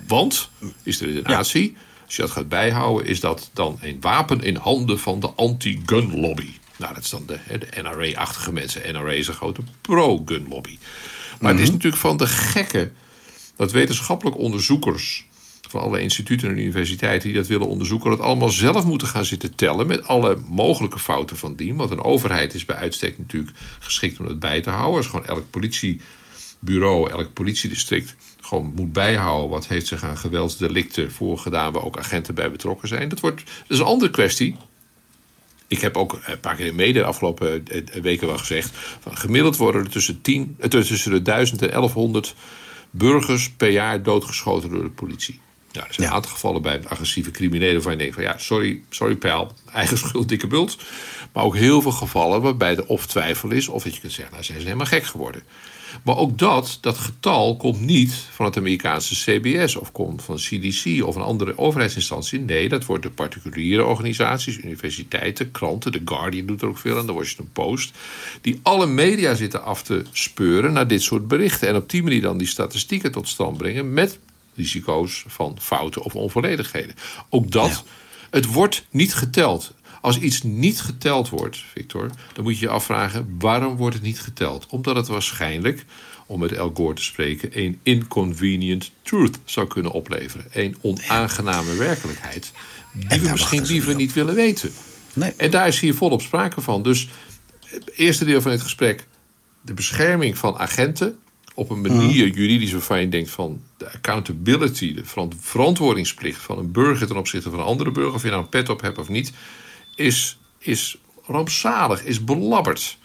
Want, 0.06 0.50
is 0.82 1.00
er 1.00 1.14
de 1.14 1.22
natie, 1.22 1.76
als 2.04 2.16
je 2.16 2.22
dat 2.22 2.30
gaat 2.30 2.48
bijhouden, 2.48 3.06
is 3.06 3.20
dat 3.20 3.50
dan 3.52 3.78
een 3.80 3.96
wapen 4.00 4.42
in 4.42 4.56
handen 4.56 4.98
van 4.98 5.20
de 5.20 5.30
anti-gun 5.30 6.20
lobby. 6.20 6.48
Nou, 6.76 6.94
dat 6.94 7.04
is 7.04 7.10
dan 7.10 7.26
de, 7.26 7.38
de 7.58 7.82
NRA-achtige 7.82 8.52
mensen. 8.52 8.92
NRA 8.92 9.12
is 9.12 9.28
een 9.28 9.34
grote 9.34 9.60
pro-gun 9.80 10.46
lobby. 10.48 10.78
Maar 11.40 11.50
het 11.50 11.60
is 11.60 11.66
mhm. 11.66 11.74
natuurlijk 11.76 12.02
van 12.02 12.16
de 12.16 12.26
gekke 12.26 12.90
dat 13.56 13.72
wetenschappelijk 13.72 14.38
onderzoekers 14.38 15.26
van 15.74 15.82
alle 15.82 16.00
instituten 16.00 16.48
en 16.48 16.58
universiteiten 16.58 17.28
die 17.28 17.38
dat 17.38 17.46
willen 17.46 17.66
onderzoeken, 17.66 18.10
dat 18.10 18.20
allemaal 18.20 18.48
zelf 18.48 18.84
moeten 18.84 19.08
gaan 19.08 19.24
zitten 19.24 19.54
tellen 19.54 19.86
met 19.86 20.06
alle 20.06 20.38
mogelijke 20.48 20.98
fouten 20.98 21.36
van 21.36 21.56
dien. 21.56 21.76
Want 21.76 21.90
een 21.90 22.02
overheid 22.02 22.54
is 22.54 22.64
bij 22.64 22.76
uitstek 22.76 23.18
natuurlijk 23.18 23.56
geschikt 23.78 24.20
om 24.20 24.26
het 24.26 24.38
bij 24.38 24.60
te 24.60 24.70
houden. 24.70 24.96
Als 24.96 25.06
gewoon 25.06 25.26
elk 25.26 25.50
politiebureau, 25.50 27.10
elk 27.10 27.32
politiedistrict 27.32 28.16
gewoon 28.40 28.72
moet 28.74 28.92
bijhouden 28.92 29.50
wat 29.50 29.66
heeft 29.66 29.86
zich 29.86 30.04
aan 30.04 30.18
geweldsdelicten 30.18 31.12
voorgedaan 31.12 31.72
waar 31.72 31.84
ook 31.84 31.98
agenten 31.98 32.34
bij 32.34 32.50
betrokken 32.50 32.88
zijn. 32.88 33.08
Dat, 33.08 33.20
wordt, 33.20 33.44
dat 33.44 33.54
is 33.68 33.78
een 33.78 33.84
andere 33.84 34.10
kwestie. 34.10 34.56
Ik 35.68 35.80
heb 35.80 35.96
ook 35.96 36.18
een 36.26 36.40
paar 36.40 36.56
keer 36.56 36.66
in 36.66 36.76
de 36.76 36.92
de 36.92 37.04
afgelopen 37.04 37.66
eh, 37.66 38.02
weken 38.02 38.26
wel 38.26 38.38
gezegd. 38.38 38.70
Van 39.00 39.16
gemiddeld 39.16 39.56
worden 39.56 39.84
er 39.84 39.90
tussen, 39.90 40.20
10, 40.20 40.56
eh, 40.58 40.68
tussen 40.68 41.10
de 41.10 41.22
1000 41.22 41.62
en 41.62 41.70
1100 41.70 42.34
burgers 42.90 43.50
per 43.50 43.70
jaar 43.70 44.02
doodgeschoten 44.02 44.70
door 44.70 44.82
de 44.82 44.90
politie. 44.90 45.40
Ja, 45.74 45.86
er 45.86 45.94
zijn 45.94 46.08
een 46.08 46.14
aantal 46.14 46.30
gevallen 46.30 46.62
bij 46.62 46.80
agressieve 46.88 47.30
criminelen 47.30 47.82
waar 47.82 47.92
je 47.92 47.98
denkt 47.98 48.14
van 48.14 48.22
ja, 48.22 48.38
sorry, 48.38 48.82
sorry 48.90 49.16
pijl, 49.16 49.52
eigen 49.72 49.98
schuld, 50.04 50.28
dikke 50.28 50.46
bult. 50.46 50.76
Maar 51.32 51.44
ook 51.44 51.56
heel 51.56 51.82
veel 51.82 51.92
gevallen 51.92 52.42
waarbij 52.42 52.76
er 52.76 52.86
of 52.86 53.06
twijfel 53.06 53.50
is 53.50 53.68
of 53.68 53.82
dat 53.82 53.94
je 53.94 54.00
kunt 54.00 54.12
zeggen, 54.12 54.32
nou 54.32 54.44
zijn 54.44 54.58
ze 54.58 54.64
helemaal 54.64 54.86
gek 54.86 55.04
geworden. 55.04 55.42
Maar 56.02 56.16
ook 56.16 56.38
dat, 56.38 56.78
dat 56.80 56.98
getal 56.98 57.56
komt 57.56 57.80
niet 57.80 58.12
van 58.12 58.46
het 58.46 58.56
Amerikaanse 58.56 59.14
CBS 59.14 59.76
of 59.76 59.92
komt 59.92 60.22
van 60.22 60.36
CDC 60.36 61.04
of 61.04 61.16
een 61.16 61.22
andere 61.22 61.58
overheidsinstantie. 61.58 62.40
Nee, 62.40 62.68
dat 62.68 62.84
wordt 62.84 63.02
de 63.02 63.10
particuliere 63.10 63.84
organisaties, 63.84 64.58
universiteiten, 64.58 65.50
kranten. 65.50 65.92
The 65.92 66.02
Guardian 66.04 66.46
doet 66.46 66.62
er 66.62 66.68
ook 66.68 66.78
veel 66.78 66.98
aan, 66.98 67.06
de 67.06 67.12
Washington 67.12 67.48
Post. 67.52 67.94
Die 68.40 68.60
alle 68.62 68.86
media 68.86 69.34
zitten 69.34 69.64
af 69.64 69.82
te 69.82 70.02
speuren 70.12 70.72
naar 70.72 70.88
dit 70.88 71.02
soort 71.02 71.28
berichten. 71.28 71.68
En 71.68 71.76
op 71.76 71.90
die 71.90 72.02
manier 72.02 72.22
dan 72.22 72.38
die 72.38 72.46
statistieken 72.46 73.12
tot 73.12 73.28
stand 73.28 73.56
brengen 73.56 73.92
met 73.92 74.18
risico's 74.56 75.24
van 75.26 75.56
fouten 75.60 76.02
of 76.02 76.14
onvolledigheden. 76.14 76.94
Ook 77.28 77.50
dat, 77.50 77.84
het 78.30 78.46
wordt 78.46 78.86
niet 78.90 79.14
geteld. 79.14 79.74
Als 80.00 80.18
iets 80.18 80.42
niet 80.42 80.80
geteld 80.80 81.28
wordt, 81.28 81.64
Victor, 81.72 82.10
dan 82.32 82.44
moet 82.44 82.58
je 82.58 82.64
je 82.64 82.72
afvragen 82.72 83.36
waarom 83.38 83.76
wordt 83.76 83.94
het 83.94 84.04
niet 84.04 84.20
geteld? 84.20 84.66
Omdat 84.66 84.96
het 84.96 85.06
waarschijnlijk, 85.06 85.84
om 86.26 86.40
met 86.40 86.52
El 86.52 86.70
Gore 86.74 86.94
te 86.94 87.02
spreken, 87.02 87.58
een 87.58 87.78
inconvenient 87.82 88.90
truth 89.02 89.38
zou 89.44 89.66
kunnen 89.66 89.92
opleveren. 89.92 90.46
Een 90.52 90.76
onaangename 90.80 91.74
werkelijkheid 91.74 92.52
die 92.92 93.20
we 93.20 93.30
misschien 93.30 93.66
liever 93.66 93.94
niet 93.94 94.12
willen 94.12 94.34
weten. 94.34 94.72
Nee. 95.12 95.32
En 95.36 95.50
daar 95.50 95.68
is 95.68 95.80
hier 95.80 95.94
volop 95.94 96.22
sprake 96.22 96.60
van. 96.60 96.82
Dus 96.82 97.08
het 97.64 97.90
eerste 97.94 98.24
deel 98.24 98.42
van 98.42 98.50
het 98.50 98.62
gesprek, 98.62 99.06
de 99.60 99.74
bescherming 99.74 100.38
van 100.38 100.58
agenten 100.58 101.18
op 101.54 101.70
een 101.70 101.80
manier 101.80 102.26
mhm. 102.26 102.38
juridisch 102.38 102.72
waarvan 102.72 103.00
je 103.00 103.08
denkt 103.08 103.30
van 103.30 103.62
de 103.76 103.92
accountability, 103.92 104.94
de 104.94 105.02
verantwoordingsplicht 105.40 106.42
van 106.42 106.58
een 106.58 106.72
burger 106.72 107.06
ten 107.06 107.16
opzichte 107.16 107.50
van 107.50 107.58
een 107.58 107.64
andere 107.64 107.90
burger, 107.90 108.14
of 108.14 108.22
je 108.22 108.28
nou 108.28 108.42
een 108.42 108.48
pet 108.48 108.68
op 108.68 108.80
hebt 108.80 108.98
of 108.98 109.08
niet, 109.08 109.32
is, 109.94 110.38
is 110.58 110.98
rampzalig, 111.26 112.04
is 112.04 112.24
belabberd. 112.24 112.98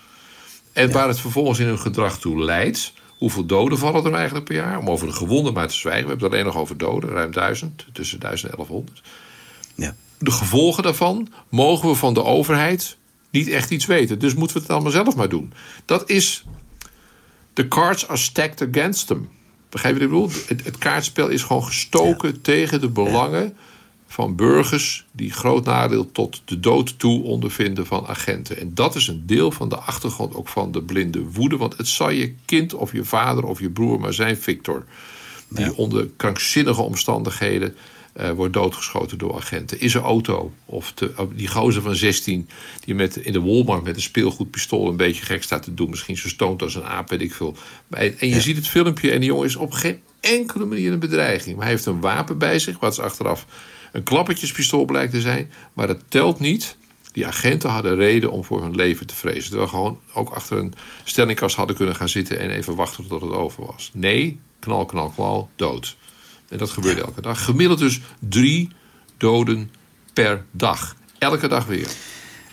En 0.74 0.92
waar 0.92 1.08
het 1.08 1.20
vervolgens 1.20 1.60
in 1.60 1.68
hun 1.68 1.80
gedrag 1.80 2.20
toe 2.20 2.44
leidt. 2.44 2.94
Hoeveel 3.18 3.46
doden 3.46 3.78
vallen 3.78 4.06
er 4.06 4.14
eigenlijk 4.14 4.46
per 4.46 4.56
jaar? 4.56 4.78
Om 4.78 4.90
over 4.90 5.08
de 5.08 5.14
gewonden 5.14 5.54
maar 5.54 5.68
te 5.68 5.74
zwijgen. 5.74 6.04
We 6.04 6.10
hebben 6.10 6.26
het 6.26 6.36
alleen 6.36 6.54
nog 6.54 6.62
over 6.62 6.78
doden, 6.78 7.10
ruim 7.10 7.32
duizend, 7.32 7.86
tussen 7.94 8.20
1000 8.20 8.52
en 8.52 8.58
1100. 8.58 9.02
Ja. 9.76 9.96
De 10.18 10.32
gevolgen 10.32 10.84
daarvan 10.84 11.28
mogen 11.50 11.90
we 11.90 11.96
van 11.96 12.14
de 12.14 12.24
overheid 12.24 12.98
niet 13.30 13.48
echt 13.48 13.72
iets 13.72 13.86
weten. 13.86 14.20
Dus 14.20 14.34
moeten 14.34 14.56
we 14.56 14.62
het 14.62 14.72
allemaal 14.72 14.92
zelf 14.92 15.16
maar 15.16 15.30
doen. 15.30 15.54
Dat 15.86 16.10
is. 16.10 16.46
The 17.54 17.68
cards 17.68 18.08
are 18.08 18.18
stacked 18.18 18.62
against 18.62 19.08
them. 19.08 19.30
Begrijp 19.70 20.00
je 20.00 20.08
wat 20.08 20.10
ik 20.10 20.28
bedoel? 20.28 20.44
Het, 20.48 20.66
het 20.66 20.78
kaartspel 20.78 21.28
is 21.28 21.44
gewoon 21.44 21.64
gestoken 21.64 22.42
tegen 22.42 22.82
de 22.82 22.90
belangen 22.90 23.58
van 24.08 24.36
burgers 24.36 25.06
die 25.12 25.32
groot 25.32 25.66
nadeel 25.66 26.12
tot 26.12 26.42
de 26.46 26.60
dood 26.60 27.00
toe 27.00 27.24
ondervinden 27.24 27.86
van 27.86 28.08
agenten. 28.08 28.58
En 28.58 28.74
dat 28.74 28.96
is 28.96 29.08
een 29.08 29.24
deel 29.26 29.52
van 29.52 29.70
de 29.70 29.76
achtergrond 29.76 30.36
ook 30.36 30.48
van 30.48 30.72
de 30.72 30.82
blinde 30.82 31.24
woede. 31.24 31.58
Want 31.58 31.78
het 31.78 31.88
zal 31.88 32.10
je 32.10 32.36
kind 32.46 32.74
of 32.74 32.92
je 32.92 33.04
vader 33.04 33.44
of 33.44 33.60
je 33.60 33.70
broer 33.70 34.00
maar 34.00 34.14
zijn, 34.14 34.38
Victor. 34.38 34.86
Die 35.50 35.76
onder 35.76 36.10
krankzinnige 36.18 36.82
omstandigheden 36.82 37.76
uh, 38.20 38.32
wordt 38.32 38.54
doodgeschoten 38.54 39.18
door 39.18 39.36
agenten. 39.36 39.80
Is 39.80 39.94
een 39.94 40.02
auto. 40.02 40.54
Of 40.66 40.94
die 41.36 41.48
gozer 41.48 41.82
van 41.82 41.96
16 41.96 42.50
die 42.86 42.96
met, 42.96 43.16
in 43.16 43.34
de 43.34 43.42
Walmart 43.42 43.84
met 43.84 43.96
een 43.96 44.02
speelgoedpistool 44.02 44.88
een 44.88 44.98
beetje 44.98 45.26
gek 45.26 45.44
staat 45.44 45.64
te 45.64 45.74
doen. 45.74 45.90
Misschien 45.90 46.18
zo 46.18 46.28
stoont 46.28 46.62
als 46.62 46.76
een 46.76 46.86
aap, 46.86 47.10
weet 47.10 47.22
ik 47.22 47.34
veel. 47.34 47.56
En 47.90 48.30
je 48.30 48.42
ziet 48.42 48.56
het 48.56 48.68
filmpje 48.68 49.12
en 49.12 49.20
die 49.20 49.30
jongen 49.30 49.46
is 49.46 49.56
op 49.56 49.72
geen 49.72 50.00
enkele 50.20 50.66
manier 50.66 50.92
een 50.92 51.00
bedreiging. 51.00 51.56
Maar 51.56 51.66
hij 51.66 51.74
heeft 51.74 51.86
een 51.86 52.02
wapen 52.02 52.38
bij 52.38 52.60
zich, 52.60 52.80
wat 52.80 52.92
is 52.92 53.00
achteraf 53.00 53.46
een 53.92 54.04
klappertjespistool 54.04 54.86
blijkt 54.86 55.12
te 55.12 55.22
zijn. 55.22 55.52
Maar 55.74 55.88
dat 55.88 56.00
telt 56.08 56.40
niet. 56.40 56.78
Die 57.12 57.28
agenten 57.28 57.70
hadden 57.70 57.96
reden 57.96 58.32
om 58.32 58.44
voor 58.44 58.62
hun 58.62 58.76
leven 58.76 59.08
te 59.08 59.16
vrezen. 59.16 59.50
Terwijl 59.50 59.70
gewoon 59.70 60.00
ook 60.14 60.30
achter 60.30 60.58
een 60.58 60.74
stellingkast 61.04 61.56
hadden 61.56 61.76
kunnen 61.76 61.96
gaan 61.96 62.10
zitten 62.10 62.40
en 62.40 62.50
even 62.50 62.76
wachten 62.76 63.08
tot 63.08 63.22
het 63.22 63.32
over 63.32 63.66
was. 63.66 63.92
Nee, 63.94 64.40
knal, 64.60 64.86
knal, 64.86 65.10
knal, 65.10 65.50
dood. 65.56 65.98
En 66.50 66.58
dat 66.58 66.70
gebeurde 66.70 67.02
elke 67.02 67.22
dag. 67.22 67.44
Gemiddeld 67.44 67.80
dus 67.80 68.02
drie 68.20 68.72
doden 69.18 69.72
per 70.14 70.46
dag. 70.52 70.96
Elke 71.18 71.48
dag 71.48 71.66
weer. 71.66 71.88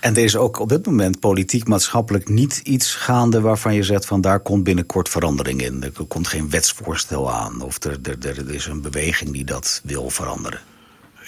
En 0.00 0.16
er 0.16 0.24
is 0.24 0.36
ook 0.36 0.58
op 0.58 0.68
dit 0.68 0.86
moment 0.86 1.20
politiek, 1.20 1.68
maatschappelijk 1.68 2.28
niet 2.28 2.60
iets 2.64 2.94
gaande 2.94 3.40
waarvan 3.40 3.74
je 3.74 3.82
zegt 3.82 4.06
van 4.06 4.20
daar 4.20 4.40
komt 4.40 4.64
binnenkort 4.64 5.08
verandering 5.08 5.62
in. 5.62 5.82
Er 5.82 6.06
komt 6.08 6.28
geen 6.28 6.50
wetsvoorstel 6.50 7.32
aan 7.32 7.60
of 7.60 7.84
er, 7.84 7.98
er, 8.02 8.38
er 8.38 8.54
is 8.54 8.66
een 8.66 8.80
beweging 8.80 9.32
die 9.32 9.44
dat 9.44 9.80
wil 9.84 10.10
veranderen. 10.10 10.60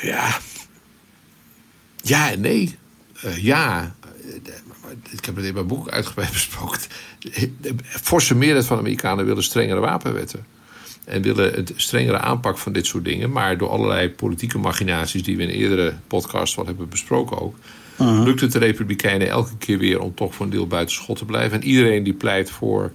Ja. 0.01 0.39
Ja 2.03 2.31
en 2.31 2.41
nee. 2.41 2.79
Uh, 3.25 3.37
ja. 3.37 3.95
Ik 5.11 5.25
heb 5.25 5.37
het 5.37 5.45
in 5.45 5.55
mijn 5.55 5.67
boek 5.67 5.89
uitgebreid 5.89 6.33
besproken. 6.43 6.81
De 7.61 7.75
forse 7.85 8.35
meerderheid 8.35 8.67
van 8.67 8.77
de 8.77 8.83
Amerikanen 8.83 9.25
willen 9.25 9.43
strengere 9.43 9.81
wapenwetten. 9.81 10.47
En 11.09 11.23
willen 11.23 11.59
een 11.59 11.69
strengere 11.77 12.19
aanpak 12.19 12.59
van 12.59 12.73
dit 12.73 12.87
soort 12.87 13.05
dingen. 13.05 13.31
Maar 13.31 13.59
door 13.59 13.69
allerlei 13.69 14.11
politieke 14.11 14.59
machinaties 14.59 15.23
die 15.23 15.37
we 15.37 15.43
in 15.43 15.49
eerdere 15.49 15.95
podcasts 16.07 16.57
wel 16.57 16.67
hebben 16.67 16.89
besproken 16.89 17.41
ook. 17.41 17.55
Uh-huh. 18.01 18.25
Lukt 18.25 18.41
het 18.41 18.53
de 18.53 18.59
Republikeinen 18.59 19.29
elke 19.29 19.57
keer 19.59 19.79
weer 19.79 20.01
om 20.01 20.15
toch 20.15 20.35
voor 20.35 20.45
een 20.45 20.53
deel 20.53 20.67
buiten 20.67 20.95
schot 20.95 21.19
te 21.19 21.25
blijven. 21.25 21.61
En 21.61 21.69
iedereen 21.69 22.03
die 22.03 22.13
pleit 22.13 22.51
voor, 22.51 22.93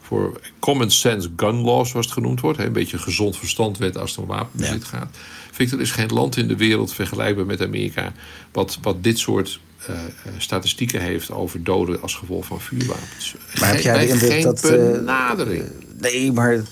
voor 0.00 0.40
common 0.58 0.90
sense 0.90 1.30
gun 1.36 1.60
laws, 1.60 1.90
zoals 1.90 2.06
het 2.06 2.14
genoemd 2.14 2.40
wordt. 2.40 2.58
Een 2.58 2.72
beetje 2.72 2.98
gezond 2.98 3.36
verstandwet 3.36 3.98
als 3.98 4.10
het 4.10 4.20
om 4.20 4.26
wapenbezit 4.26 4.82
ja. 4.82 4.98
gaat. 4.98 5.16
Victor, 5.50 5.78
er 5.78 5.84
is 5.84 5.90
geen 5.90 6.12
land 6.12 6.36
in 6.36 6.48
de 6.48 6.56
wereld 6.56 6.92
vergelijkbaar 6.92 7.46
met 7.46 7.62
Amerika. 7.62 8.12
wat, 8.52 8.78
wat 8.82 9.02
dit 9.02 9.18
soort 9.18 9.60
uh, 9.90 9.96
statistieken 10.38 11.00
heeft 11.00 11.30
over 11.30 11.62
doden 11.62 12.02
als 12.02 12.14
gevolg 12.14 12.44
van 12.44 12.60
vuurwapens. 12.60 13.34
Maar 13.60 13.68
heb 13.68 13.80
jij 13.80 13.98
de 13.98 14.08
indruk 14.08 14.42
dat. 14.42 14.64
Eh, 14.64 14.70
benadering. 14.70 15.64
nee, 15.98 16.32
maar. 16.32 16.62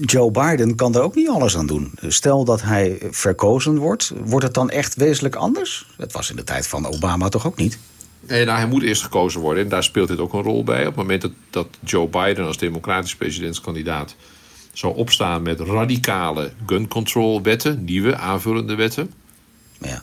Joe 0.00 0.30
Biden 0.30 0.74
kan 0.74 0.92
daar 0.92 1.02
ook 1.02 1.14
niet 1.14 1.28
alles 1.28 1.56
aan 1.56 1.66
doen. 1.66 1.92
Stel 2.00 2.44
dat 2.44 2.62
hij 2.62 2.98
verkozen 3.10 3.78
wordt, 3.78 4.12
wordt 4.24 4.44
het 4.44 4.54
dan 4.54 4.70
echt 4.70 4.94
wezenlijk 4.94 5.34
anders? 5.34 5.86
Het 5.96 6.12
was 6.12 6.30
in 6.30 6.36
de 6.36 6.44
tijd 6.44 6.66
van 6.66 6.86
Obama 6.86 7.28
toch 7.28 7.46
ook 7.46 7.56
niet? 7.56 7.78
Nee, 8.20 8.44
nou, 8.44 8.58
hij 8.58 8.66
moet 8.66 8.82
eerst 8.82 9.02
gekozen 9.02 9.40
worden 9.40 9.64
en 9.64 9.68
daar 9.68 9.84
speelt 9.84 10.08
dit 10.08 10.18
ook 10.18 10.32
een 10.32 10.42
rol 10.42 10.64
bij. 10.64 10.80
Op 10.80 10.86
het 10.86 10.96
moment 10.96 11.22
dat, 11.22 11.30
dat 11.50 11.68
Joe 11.84 12.08
Biden 12.08 12.46
als 12.46 12.58
democratisch 12.58 13.16
presidentskandidaat 13.16 14.14
zou 14.72 14.96
opstaan 14.96 15.42
met 15.42 15.60
radicale 15.60 16.52
gun 16.66 16.88
control 16.88 17.42
wetten, 17.42 17.84
nieuwe 17.84 18.16
aanvullende 18.16 18.74
wetten. 18.74 19.12
Ja. 19.80 20.02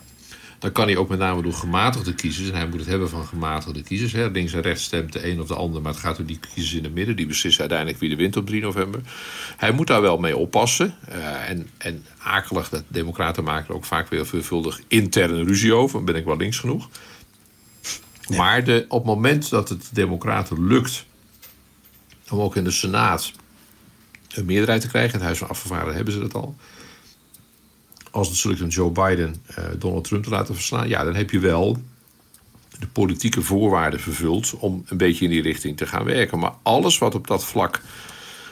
Dan 0.64 0.72
kan 0.72 0.86
hij 0.86 0.96
ook 0.96 1.08
met 1.08 1.18
name 1.18 1.42
door 1.42 1.52
gematigde 1.52 2.14
kiezers, 2.14 2.48
en 2.48 2.54
hij 2.54 2.66
moet 2.66 2.78
het 2.78 2.88
hebben 2.88 3.08
van 3.08 3.24
gematigde 3.24 3.82
kiezers. 3.82 4.12
Hè. 4.12 4.26
Links 4.26 4.52
en 4.52 4.60
rechts 4.60 4.84
stemt 4.84 5.12
de 5.12 5.30
een 5.30 5.40
of 5.40 5.46
de 5.46 5.54
ander, 5.54 5.82
maar 5.82 5.92
het 5.92 6.00
gaat 6.00 6.18
om 6.18 6.24
die 6.24 6.38
kiezers 6.38 6.74
in 6.74 6.84
het 6.84 6.94
midden. 6.94 7.16
Die 7.16 7.26
beslissen 7.26 7.60
uiteindelijk 7.60 8.00
wie 8.00 8.08
de 8.08 8.16
wint 8.16 8.36
op 8.36 8.46
3 8.46 8.62
november. 8.62 9.00
Hij 9.56 9.72
moet 9.72 9.86
daar 9.86 10.00
wel 10.00 10.18
mee 10.18 10.36
oppassen. 10.36 10.94
Uh, 11.08 11.50
en, 11.50 11.68
en 11.78 12.06
akelig, 12.18 12.68
dat 12.68 12.82
democraten 12.88 13.44
maken 13.44 13.68
er 13.68 13.74
ook 13.74 13.84
vaak 13.84 14.08
weer 14.08 14.26
veelvuldig 14.26 14.80
interne 14.88 15.44
ruzie 15.44 15.74
over. 15.74 16.04
Ben 16.04 16.14
ik 16.14 16.24
wel 16.24 16.36
links 16.36 16.58
genoeg. 16.58 16.88
Maar 18.28 18.64
de, 18.64 18.84
op 18.88 19.06
het 19.06 19.14
moment 19.14 19.50
dat 19.50 19.68
het 19.68 19.88
democraten 19.92 20.66
lukt 20.66 21.06
om 22.30 22.40
ook 22.40 22.56
in 22.56 22.64
de 22.64 22.70
Senaat 22.70 23.32
een 24.34 24.44
meerderheid 24.44 24.80
te 24.80 24.88
krijgen. 24.88 25.12
In 25.12 25.18
het 25.18 25.24
Huis 25.24 25.38
van 25.38 25.48
Afgevaardigden 25.48 25.96
hebben 25.96 26.14
ze 26.14 26.20
dat 26.20 26.34
al. 26.34 26.56
Als 28.14 28.44
lukt 28.44 28.62
om 28.62 28.68
Joe 28.68 28.90
Biden 28.90 29.34
uh, 29.50 29.64
Donald 29.78 30.04
Trump 30.04 30.24
te 30.24 30.30
laten 30.30 30.54
verslaan, 30.54 30.88
ja, 30.88 31.04
dan 31.04 31.14
heb 31.14 31.30
je 31.30 31.38
wel 31.38 31.82
de 32.78 32.86
politieke 32.86 33.42
voorwaarden 33.42 34.00
vervuld 34.00 34.54
om 34.58 34.84
een 34.86 34.96
beetje 34.96 35.24
in 35.24 35.30
die 35.30 35.42
richting 35.42 35.76
te 35.76 35.86
gaan 35.86 36.04
werken. 36.04 36.38
Maar 36.38 36.52
alles 36.62 36.98
wat 36.98 37.14
op 37.14 37.26
dat 37.26 37.44
vlak 37.44 37.80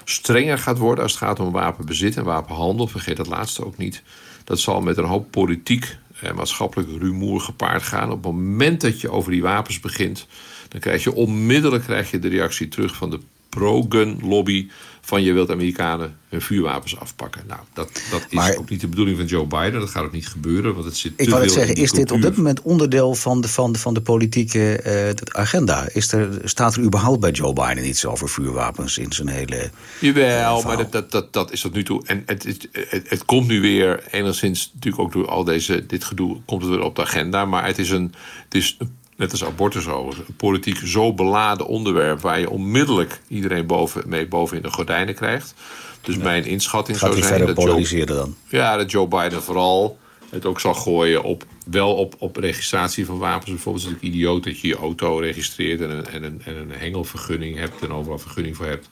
strenger 0.05 0.59
gaat 0.59 0.79
worden 0.79 1.03
als 1.03 1.12
het 1.12 1.22
gaat 1.22 1.40
om 1.40 1.53
wapenbezit 1.53 2.16
en 2.16 2.25
wapenhandel, 2.25 2.87
vergeet 2.87 3.16
dat 3.16 3.27
laatste 3.27 3.64
ook 3.64 3.77
niet. 3.77 4.03
Dat 4.44 4.61
zal 4.61 4.81
met 4.81 4.96
een 4.96 5.05
hoop 5.05 5.31
politiek 5.31 5.96
en 6.20 6.35
maatschappelijk 6.35 6.88
rumoer 6.98 7.40
gepaard 7.40 7.83
gaan. 7.83 8.11
Op 8.11 8.25
het 8.25 8.33
moment 8.33 8.81
dat 8.81 9.01
je 9.01 9.11
over 9.11 9.31
die 9.31 9.42
wapens 9.42 9.81
begint, 9.81 10.27
dan 10.68 10.81
krijg 10.81 11.03
je 11.03 11.14
onmiddellijk 11.14 11.85
krijg 11.85 12.11
je 12.11 12.18
de 12.18 12.29
reactie 12.29 12.68
terug 12.68 12.96
van 12.96 13.11
de 13.11 13.20
pro-gun 13.57 14.19
lobby 14.23 14.69
van 15.01 15.23
je 15.23 15.33
wilt 15.33 15.51
Amerikanen 15.51 16.17
hun 16.29 16.41
vuurwapens 16.41 16.99
afpakken. 16.99 17.43
Nou, 17.47 17.61
dat, 17.73 18.03
dat 18.11 18.27
is 18.29 18.57
ook 18.57 18.71
niet 18.71 18.81
de 18.81 18.88
bedoeling 18.88 19.17
van 19.17 19.27
Joe 19.27 19.47
Biden. 19.47 19.81
Dat 19.81 19.91
gaat 19.91 20.05
ook 20.05 20.12
niet 20.12 20.29
gebeuren, 20.29 20.75
want 20.75 20.85
het 20.85 20.97
zit 20.97 21.12
Ik 21.17 21.29
wou 21.29 21.43
het 21.43 21.53
zeggen, 21.53 21.75
is 21.75 21.91
dit 21.91 22.11
op 22.11 22.23
dit 22.23 22.37
moment 22.37 22.62
onderdeel 22.62 23.15
van 23.15 23.41
de, 23.41 23.49
van 23.49 23.73
de, 23.73 23.79
van 23.79 23.95
de 23.95 24.01
politieke 24.01 24.81
uh, 24.87 25.43
agenda? 25.43 25.88
Is 25.93 26.12
er, 26.12 26.41
staat 26.45 26.75
er 26.75 26.83
überhaupt 26.83 27.21
bij 27.21 27.31
Joe 27.31 27.53
Biden 27.53 27.88
iets 27.88 28.07
over 28.07 28.29
vuurwapens 28.29 28.99
in 28.99 29.12
zijn 29.12 29.29
hele 29.29 29.71
Jawel, 30.01 30.59
uh, 30.59 30.65
maar 30.65 30.77
dat, 30.77 30.93
dat, 30.93 31.11
dat, 31.11 31.33
dat 31.33 31.53
is 31.53 31.61
tot 31.61 31.75
nu 31.75 31.85
toe... 31.85 32.07
En 32.07 32.23
het, 32.27 32.43
het, 32.43 32.69
het, 32.73 33.11
het, 33.11 33.25
komt 33.25 33.47
nu 33.47 33.61
weer, 33.61 34.05
enigszins 34.11 34.71
natuurlijk 34.75 35.03
ook 35.03 35.12
door 35.12 35.29
al 35.29 35.45
deze, 35.45 35.87
dit 35.87 36.05
gedoe... 36.05 36.41
komt 36.45 36.62
het 36.62 36.71
weer 36.71 36.83
op 36.83 36.97
de 36.97 37.03
agenda, 37.03 37.45
maar 37.45 37.67
het 37.67 37.79
is 37.79 37.91
een, 37.91 38.15
het 38.45 38.55
is 38.55 38.77
een 38.79 39.01
net 39.16 39.31
als 39.31 39.44
abortus 39.44 39.88
overigens, 39.88 40.29
een 40.29 40.37
politiek 40.37 40.77
zo 40.77 41.14
beladen 41.14 41.66
onderwerp 41.66 42.20
waar 42.20 42.40
je 42.40 42.51
onmiddellijk 42.51 43.20
iedereen 43.29 43.66
boven, 43.66 44.03
mee 44.07 44.27
boven 44.27 44.57
in 44.57 44.62
de 44.62 44.70
gordijnen 44.70 45.14
krijgt. 45.14 45.55
Dus 46.01 46.16
mijn 46.16 46.44
inschatting 46.44 46.98
zou 46.98 47.12
zijn 47.12 47.25
verder 47.25 47.46
dat 47.46 47.57
Joe, 47.57 47.64
polariseren 47.64 48.16
dan? 48.16 48.37
ja, 48.48 48.77
dat 48.77 48.90
Joe 48.90 49.09
Biden 49.09 49.42
vooral 49.42 49.98
het 50.31 50.46
ook 50.46 50.61
zal 50.61 50.75
gooien 50.75 51.22
op 51.22 51.44
wel 51.66 51.94
op, 51.94 52.14
op 52.18 52.37
registratie 52.37 53.07
van 53.07 53.18
wapens. 53.18 53.51
Bijvoorbeeld 53.51 53.85
is 53.85 53.90
het 53.90 54.01
natuurlijk 54.03 54.22
idioot 54.22 54.44
dat 54.44 54.61
je 54.61 54.68
je 54.68 54.77
auto 54.77 55.18
registreert 55.18 55.81
en 55.81 55.90
een, 55.90 56.07
en 56.07 56.22
een, 56.22 56.42
en 56.44 56.57
een 56.57 56.70
hengelvergunning 56.70 57.59
hebt 57.59 57.83
en 57.83 57.92
overal 57.92 58.18
vergunning 58.18 58.57
voor 58.57 58.66
hebt. 58.66 58.88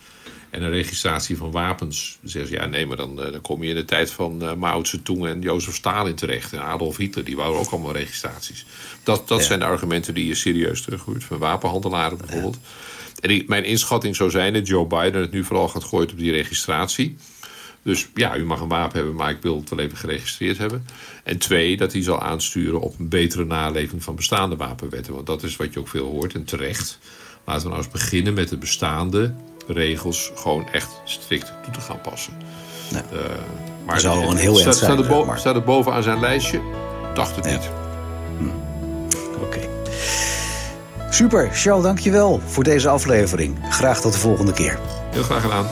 En 0.50 0.62
een 0.62 0.70
registratie 0.70 1.36
van 1.36 1.50
wapens. 1.50 2.18
Dan 2.20 2.30
zeggen 2.30 2.50
ze, 2.50 2.56
ja 2.56 2.66
nee, 2.66 2.86
maar 2.86 2.96
dan, 2.96 3.22
eh, 3.22 3.32
dan 3.32 3.40
kom 3.40 3.62
je 3.62 3.68
in 3.68 3.74
de 3.74 3.84
tijd 3.84 4.10
van 4.10 4.42
uh, 4.42 4.54
Mao 4.54 4.84
Zedong 4.84 5.26
en 5.26 5.40
Jozef 5.40 5.74
Stalin 5.74 6.14
terecht. 6.14 6.52
En 6.52 6.62
Adolf 6.62 6.96
Hitler, 6.96 7.24
die 7.24 7.36
wouden 7.36 7.60
ook 7.60 7.70
allemaal 7.70 7.92
registraties. 7.92 8.66
Dat, 9.02 9.28
dat 9.28 9.38
Ja. 9.38 9.44
zijn 9.44 9.58
de 9.58 9.64
argumenten 9.64 10.14
die 10.14 10.26
je 10.26 10.34
serieus 10.34 10.82
terughoort. 10.82 11.24
Van 11.24 11.38
wapenhandelaren 11.38 12.18
bijvoorbeeld. 12.18 12.58
En 13.20 13.28
die, 13.28 13.44
mijn 13.46 13.64
inschatting 13.64 14.16
zou 14.16 14.30
zijn 14.30 14.52
dat 14.52 14.66
Joe 14.66 14.86
Biden 14.86 15.20
het 15.20 15.30
nu 15.30 15.44
vooral 15.44 15.68
gaat 15.68 15.84
gooien 15.84 16.10
op 16.10 16.18
die 16.18 16.32
registratie. 16.32 17.16
Dus 17.82 18.08
ja, 18.14 18.36
u 18.36 18.44
mag 18.44 18.60
een 18.60 18.68
wapen 18.68 18.96
hebben, 18.96 19.14
maar 19.14 19.30
ik 19.30 19.42
wil 19.42 19.56
het 19.56 19.70
wel 19.70 19.78
even 19.78 19.96
geregistreerd 19.98 20.58
hebben. 20.58 20.86
En 21.24 21.38
twee, 21.38 21.76
dat 21.76 21.92
hij 21.92 22.02
zal 22.02 22.20
aansturen 22.22 22.80
op 22.80 22.98
een 22.98 23.08
betere 23.08 23.44
naleving 23.44 24.02
van 24.04 24.14
bestaande 24.16 24.56
wapenwetten. 24.56 25.14
Want 25.14 25.26
dat 25.26 25.42
is 25.42 25.56
wat 25.56 25.72
je 25.72 25.80
ook 25.80 25.88
veel 25.88 26.06
hoort 26.06 26.34
en 26.34 26.44
terecht. 26.44 26.98
Laten 27.44 27.62
we 27.62 27.68
nou 27.68 27.82
eens 27.82 27.92
beginnen 27.92 28.34
met 28.34 28.48
de 28.48 28.56
bestaande 28.56 29.34
regels 29.66 30.32
gewoon 30.34 30.68
echt 30.72 31.00
strikt 31.04 31.52
toe 31.64 31.72
te 31.72 31.80
gaan 31.80 32.00
passen. 32.00 32.32
Ja. 32.88 33.02
Eh, 33.12 33.18
maar 33.86 34.00
zou 34.00 34.26
een 34.26 34.36
heel 34.36 34.56
staat, 34.56 34.76
zijn, 34.76 34.90
staat, 34.92 35.04
er 35.04 35.10
bo- 35.10 35.24
maar. 35.24 35.38
staat 35.38 35.54
er 35.54 35.62
bovenaan 35.62 36.02
zijn 36.02 36.20
lijstje? 36.20 36.60
Dacht 37.14 37.36
het 37.36 37.44
Ja. 37.44 37.50
niet. 37.50 37.70
Oké. 39.42 39.58
Super, 41.10 41.48
Charles, 41.52 41.84
dankjewel 41.84 42.40
voor 42.46 42.64
deze 42.64 42.88
aflevering. 42.88 43.58
Graag 43.70 44.00
tot 44.00 44.12
de 44.12 44.18
volgende 44.18 44.52
keer. 44.52 44.78
Heel 45.10 45.22
graag 45.22 45.42
gedaan. 45.42 45.66